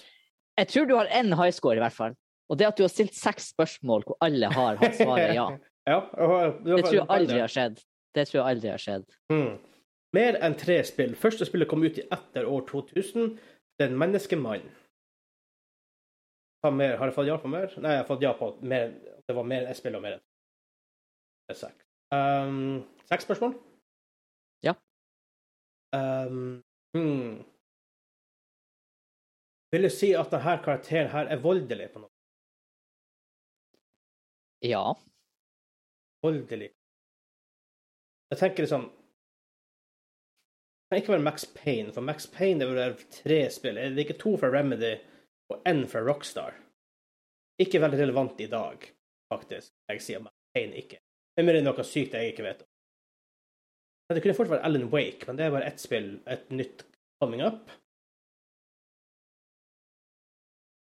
[0.58, 2.16] Jeg tror du har én high score, i hvert fall.
[2.50, 5.46] Og det at du har stilt seks spørsmål hvor alle har hatt svaret ja.
[5.90, 7.80] ja og- Det tror jeg aldri har skjedd.
[8.14, 9.06] Det tror jeg aldri har skjedd.
[9.32, 9.54] Mm.
[10.14, 11.16] Mer enn tre spill.
[11.18, 13.32] Første spillet kom ut i etter år 2000.
[13.74, 14.68] Det er en menneskemann.
[16.62, 16.94] Hva mer?
[17.00, 17.72] Har jeg fått ja på mer?
[17.80, 18.94] Nei, jeg har fått ja på mer.
[19.24, 20.22] Det var mer enn ett spill og mer enn
[21.46, 21.84] Det er seks.
[22.14, 23.54] Um, seks spørsmål?
[24.64, 24.74] Ja.
[25.96, 26.62] Um,
[26.96, 27.44] hmm.
[29.74, 32.10] Vil du si at denne karakteren her er voldelig på noe?
[34.64, 34.84] Ja.
[36.24, 36.70] Voldelig.
[38.30, 38.88] Jeg tenker liksom
[40.84, 43.78] Det kan ikke være Max Payne, for Max Payne det vil være tre spill.
[43.78, 44.94] Er det ikke to fra Remedy
[45.50, 46.54] og én fra Rockstar?
[47.58, 48.86] Ikke veldig relevant i dag,
[49.32, 49.72] faktisk.
[49.90, 51.03] Jeg sier Max Payne ikke.
[51.34, 52.70] Det er noe sykt jeg ikke vet om.
[54.14, 56.84] Det kunne fort vært Alan Wake, men det er bare ett spill, et nytt
[57.22, 57.72] coming up.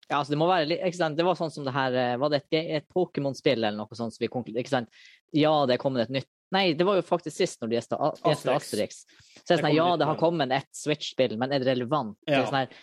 [0.09, 1.19] Ja, altså det må være litt, ikke sant?
[1.19, 4.15] Det var sånn som det her eh, Var det et, et Pokémon-spill eller noe sånt
[4.15, 5.01] som vi konkluderte Ikke sant?
[5.37, 7.97] Ja, det er kommet et nytt Nei, det var jo faktisk sist når de gjesta
[8.01, 9.03] Asterix.
[9.05, 12.15] Så det er sånn, ja, det har kommet et Switch-spill, men er det relevant?
[12.25, 12.79] Det er sånn her,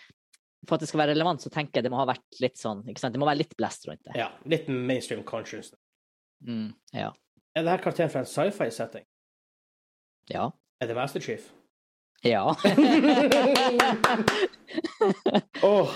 [0.63, 2.85] for at det skal være relevant, så tenker jeg det må ha vært litt sånn
[2.87, 3.17] ikke sant?
[3.17, 4.15] Det må være litt blest rundt det.
[4.21, 5.73] Ja, litt mainstream conscious.
[6.47, 7.11] Mm, ja.
[7.57, 9.05] Er denne karakteren fra en sci-fi-setting?
[10.29, 10.51] Ja.
[10.77, 11.47] Er det Master Chief?
[12.21, 12.43] Ja.
[15.65, 15.89] oh.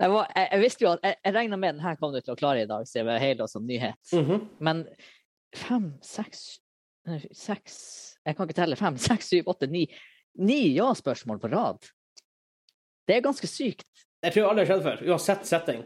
[0.00, 2.18] jeg, var, jeg, jeg visste jo at Jeg, jeg regna med den her kom du
[2.18, 4.00] til å klare i dag, siden det er helt som nyhet.
[4.14, 4.48] mhm.
[4.58, 4.82] Men
[5.54, 6.58] fem, seks
[7.36, 7.74] Seks
[8.24, 8.76] Jeg kan ikke telle.
[8.80, 9.84] Fem, seks, syv, åtte, ni.
[10.40, 11.84] Ni ja-spørsmål på rad.
[13.04, 13.86] Det er ganske sykt.
[14.24, 15.82] Jeg tror alle har skjedd før, uansett setting.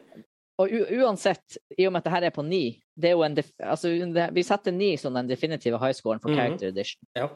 [0.59, 2.63] Og uansett, i og med at det her er på ni
[2.99, 3.93] det er jo en altså,
[4.35, 6.37] Vi setter ni som den definitive highscoren for Mhm.
[6.39, 7.01] character edition.
[7.17, 7.29] Ja.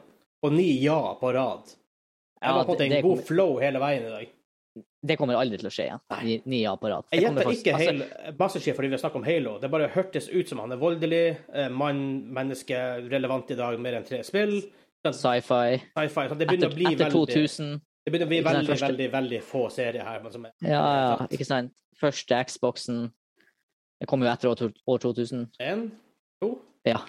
[0.43, 1.63] Og ni ja på rad.
[1.67, 4.29] Jeg Ja, var på en det- det god kommer- flow hele veien i dag.
[5.05, 5.99] Det kommer aldri til å skje igjen.
[6.23, 7.05] Ni, ni ja på rad.
[7.13, 9.59] Jeg gjetter faktisk- ikke altså, Halo, Master Chief fordi vi har snakket om Halo.
[9.59, 13.93] Det bare hørtes ut som han er voldelig, eh, mann, menneske, relevant i dag, mer
[13.93, 14.61] enn tre spill.
[15.05, 15.81] Sci-fi.
[15.95, 16.27] Sci-fi.
[16.29, 17.81] Så det begynner Etter, etter veldig 2000.
[18.05, 20.29] Det begynner å bli veldig, første- veldig, veldig få serier her.
[20.31, 21.71] Som er, Ja, ja, ikke sant.
[22.03, 23.03] Første Xboxen.
[24.01, 25.45] Det kom jo etter år, 2000.
[25.63, 25.85] En,
[26.43, 26.55] to,
[26.87, 26.99] Ja.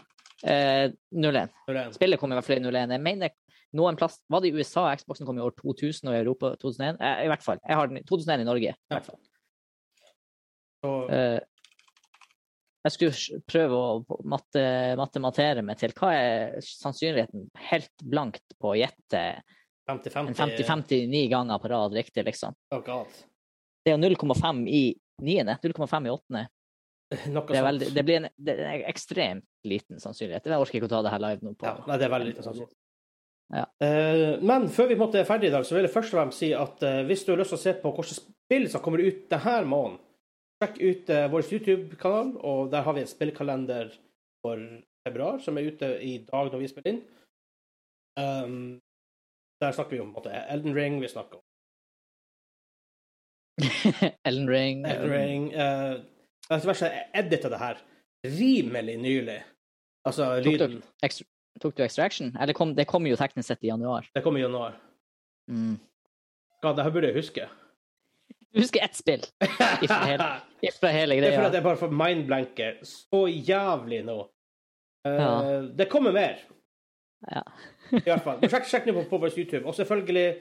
[0.45, 1.01] Eh, 01.
[1.15, 1.41] når det
[1.81, 1.95] er en.
[1.97, 2.93] Spillet kom i hvert fall i 01.
[2.95, 3.33] Jeg mener
[3.75, 4.91] noen plass Var det i USA?
[4.95, 7.01] Xboxen kom i år 2000 og i Europa 2001?
[7.01, 7.59] Eh, I hvert fall.
[7.65, 8.77] Jeg har den i 2001 i Norge.
[8.77, 9.21] i hvert fall.
[10.85, 11.11] Og...
[11.11, 11.41] Eh,
[12.85, 14.63] jeg skulle prøve å matte,
[15.01, 19.23] matematere meg til hva er sannsynligheten helt blankt på å gjette
[19.89, 22.53] 50-50 50-59 ganger på rad riktig, liksom.
[22.77, 23.09] Oh god.
[23.85, 24.85] Det er jo 0,5 i
[25.23, 26.47] niende, 0,5 i åttende.
[27.15, 30.49] Det, veldig, det blir en, det en ekstremt liten sannsynlighet.
[30.49, 31.53] Jeg orker ikke å ta det her live nå.
[31.59, 31.69] på.
[31.69, 32.79] Ja, nei, det er veldig lite sannsynlighet.
[33.55, 33.67] Ja.
[33.85, 36.51] Uh, men før vi er ferdig i dag, så vil jeg først og fremst si
[36.57, 39.27] at uh, hvis du har lyst til å se på hvilke spill som kommer ut
[39.31, 40.01] denne måneden,
[40.63, 43.93] sjekk ut uh, vår YouTube-kanal, og der har vi en spillkalender
[44.45, 44.65] for
[45.05, 47.03] februar som er ute i dag når vi spiller inn.
[48.19, 48.59] Um,
[49.61, 51.45] der snakker vi om måte, Elden Ring, vi snakker om
[54.29, 54.85] Ellen Ring.
[54.87, 55.45] Ellen Ring.
[55.55, 56.01] Uh,
[56.51, 57.83] altså, verst, jeg edita det her
[58.25, 59.41] rimelig nylig.
[60.09, 60.83] Altså Tok du, lyden.
[61.63, 62.33] tok du Extraction?
[62.41, 64.07] Eller kom, det kommer jo teknisk sett i januar.
[64.15, 64.75] Det kommer i januar.
[65.51, 65.77] Mm.
[66.65, 67.47] God, det her burde jeg huske.
[68.55, 69.25] Du husker ett spill
[69.85, 70.27] ifra hele,
[70.63, 71.55] ifra hele Det er fordi greia.
[71.59, 74.19] jeg bare får mindblanker så jævlig nå.
[75.05, 75.31] Uh, Ja.
[75.77, 76.39] Det kommer mer,
[77.31, 77.43] Ja.
[77.93, 78.41] i hvert fall.
[78.49, 79.67] Sjekk, sjekk nå på, på vår YouTube.
[79.69, 80.39] Og selvfølgelig,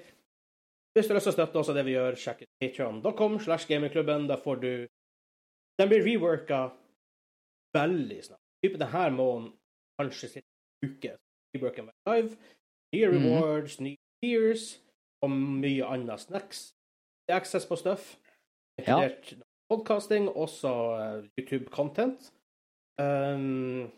[0.93, 3.39] hvis du har lyst til å støtte oss av det vi gjør, sjekk ut patreon.com
[3.41, 4.27] slash gamingklubben.
[4.29, 4.71] Da får du
[5.81, 6.67] Den blir reworka
[7.73, 8.41] veldig snart.
[8.61, 9.47] Type denne måneden,
[9.97, 11.15] kanskje siste uke.
[11.55, 12.37] Reworken var live.
[12.93, 14.67] Nye rewards, rewards, nye tiers
[15.25, 16.75] og mye annet snacks.
[17.25, 18.13] Det er access på stuff.
[18.77, 19.09] Ja.
[19.71, 20.69] podkasting, også
[21.01, 22.29] eh, YouTube-content.
[23.01, 23.89] Um,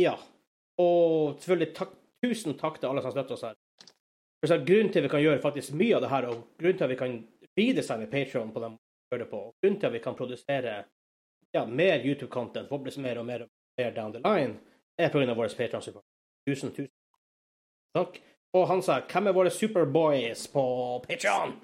[0.00, 0.14] ja.
[0.78, 1.94] Og selvfølgelig takk,
[2.24, 3.56] tusen takk til alle som støtter oss her.
[4.46, 6.90] Grunnen til at vi kan gjøre faktisk mye av det her, og grunnen til at
[6.90, 7.16] vi kan
[7.58, 10.76] redesigne Patreon på dem vi gjør det på, og grunnen til at vi kan produsere
[11.52, 14.60] ja, mer YouTube-content, forhåpentligvis mer og mer, og mer down the line,
[14.98, 15.34] er pga.
[15.34, 16.04] vår Patreon-support.
[16.46, 16.94] Tusen, tusen
[17.98, 18.20] takk.
[18.52, 20.64] Og han sa 'Hvem er våre Superboys på
[21.08, 21.54] Patreon?'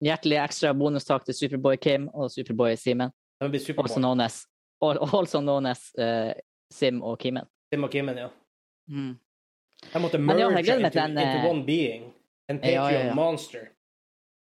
[0.00, 3.10] Hjertelig ekstra bonustak til Superboy Kim og Superboy Simen.
[3.42, 3.84] Superboy.
[3.84, 4.46] Also known as,
[4.80, 6.32] also known as uh,
[6.72, 7.44] Sim og Kimen.
[7.74, 8.28] Sim og Kimen, ja.
[8.88, 9.18] Mm.
[9.88, 12.08] Jeg måtte merge ja, jeg into, den, into eh, one being.
[12.50, 13.14] En ja, ja, ja.
[13.14, 13.70] monster.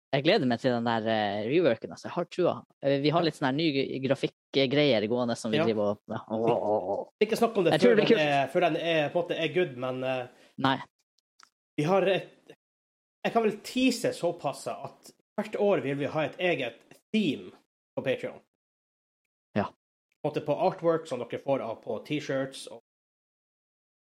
[0.09, 1.93] Jeg gleder meg til den der uh, reworken.
[1.93, 2.09] Altså.
[2.09, 2.55] Jeg har trua.
[2.80, 6.22] Eh, Vi har litt sånne nye grafikkgreier gående som vi driver og ja.
[6.32, 7.03] oh, oh, oh.
[7.20, 9.76] Ikke snakk om det før den, er, før den er, på en måte er good,
[9.80, 10.78] men uh, Nei.
[11.76, 12.55] vi har et
[13.26, 16.78] Jeg kan vel tease såpass at hvert år vil vi ha et eget
[17.12, 17.53] theme
[17.95, 18.39] på Patreon.
[19.59, 19.68] Ja.
[20.24, 22.80] På, på artwork som dere får av på T-shirts og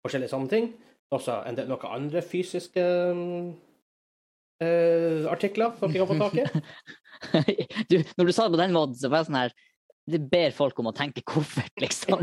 [0.06, 0.72] forskjellige sånne ting.
[1.16, 2.84] Også en del, noen andre fysiske
[3.18, 3.48] mm,
[4.62, 7.66] eh, artikler som dere kan få tak i.
[7.92, 9.56] du, når du sa det på den måten, så var jeg sånn her
[10.10, 12.22] Det ber folk om å tenke koffert, liksom.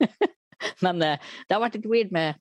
[0.84, 1.16] Men uh,
[1.48, 2.40] det har vært litt weird med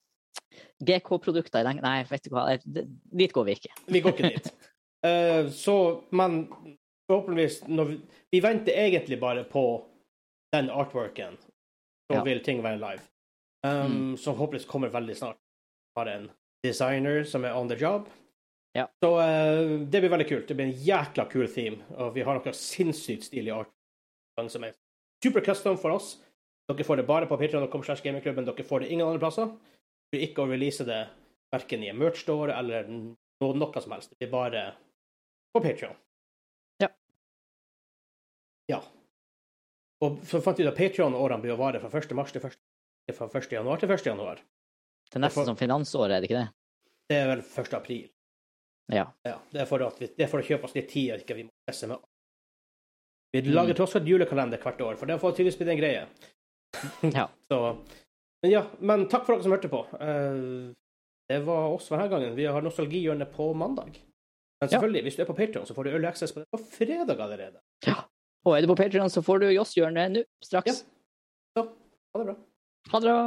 [0.83, 3.75] GK-produkter i den Nei, vet du hva, dit går vi ikke.
[3.91, 4.49] Vi går ikke dit.
[5.05, 5.75] Uh, så,
[6.11, 6.41] men
[7.09, 7.99] forhåpentligvis vi,
[8.31, 9.65] vi venter egentlig bare på
[10.55, 11.39] den artworken.
[12.09, 12.23] Så Ja.
[12.23, 13.03] vil ting være live.
[13.63, 15.37] Um, Som håpeligvis kommer veldig snart.
[15.97, 16.29] Har en
[16.65, 18.09] designer som er on the job.
[18.77, 18.85] Ja.
[19.03, 20.47] Så uh, det blir veldig kult.
[20.47, 21.81] Det blir en jækla kul theme.
[21.97, 23.71] Og vi har noe sinnssykt stilig art
[24.39, 24.75] som er
[25.23, 26.13] super custom for oss.
[26.69, 27.81] Dere får det bare på patreon.com.
[27.81, 29.49] Dere får det ingen andre plasser.
[30.13, 31.01] Vi ikke å release det
[31.53, 34.13] verken i en merch store eller noe, noe som helst.
[34.13, 34.63] Det blir bare
[35.53, 35.97] på Patreon.
[36.81, 36.89] Ja.
[38.69, 38.79] Ja.
[40.05, 42.13] Og så fant vi ut at Patreon-årene blir å vare fra 1.
[42.17, 42.59] mars til 1.
[43.17, 43.51] Fra 1.
[43.51, 44.05] januar til 1.
[44.11, 44.41] januar.
[45.09, 46.49] Det er nesten for, som finansåret, er det ikke det?
[47.09, 47.73] Det er vel 1.
[47.73, 48.03] april.
[48.93, 49.05] Ja.
[49.25, 51.45] Ja, det er vi, det er for å kjøpe oss litt tid, og ikke vi
[51.47, 52.01] må presse med.
[53.33, 56.05] Vi lager tross alt julekalender hvert år, for det får tydeligvis blitt en greie.
[57.17, 57.27] Ja.
[57.49, 57.59] Så,
[58.43, 59.81] men ja, men takk for dere som hørte på.
[59.99, 60.71] Eh,
[61.29, 62.37] det var oss for denne gangen.
[62.37, 63.99] Vi har nostalgihjørne på mandag.
[64.59, 64.73] Men Ja.
[64.75, 67.19] selvfølgelig, hvis du er på Patreon, så får du early access på det på fredag
[67.21, 67.61] allerede.
[67.87, 68.01] Ja.
[68.45, 70.81] Og er du på Patreon, så får du Joss-hjørnet nå, straks.
[70.81, 71.63] Ja.
[71.63, 71.65] Så,
[72.15, 72.35] ha det bra.
[72.91, 73.19] Ha det bra.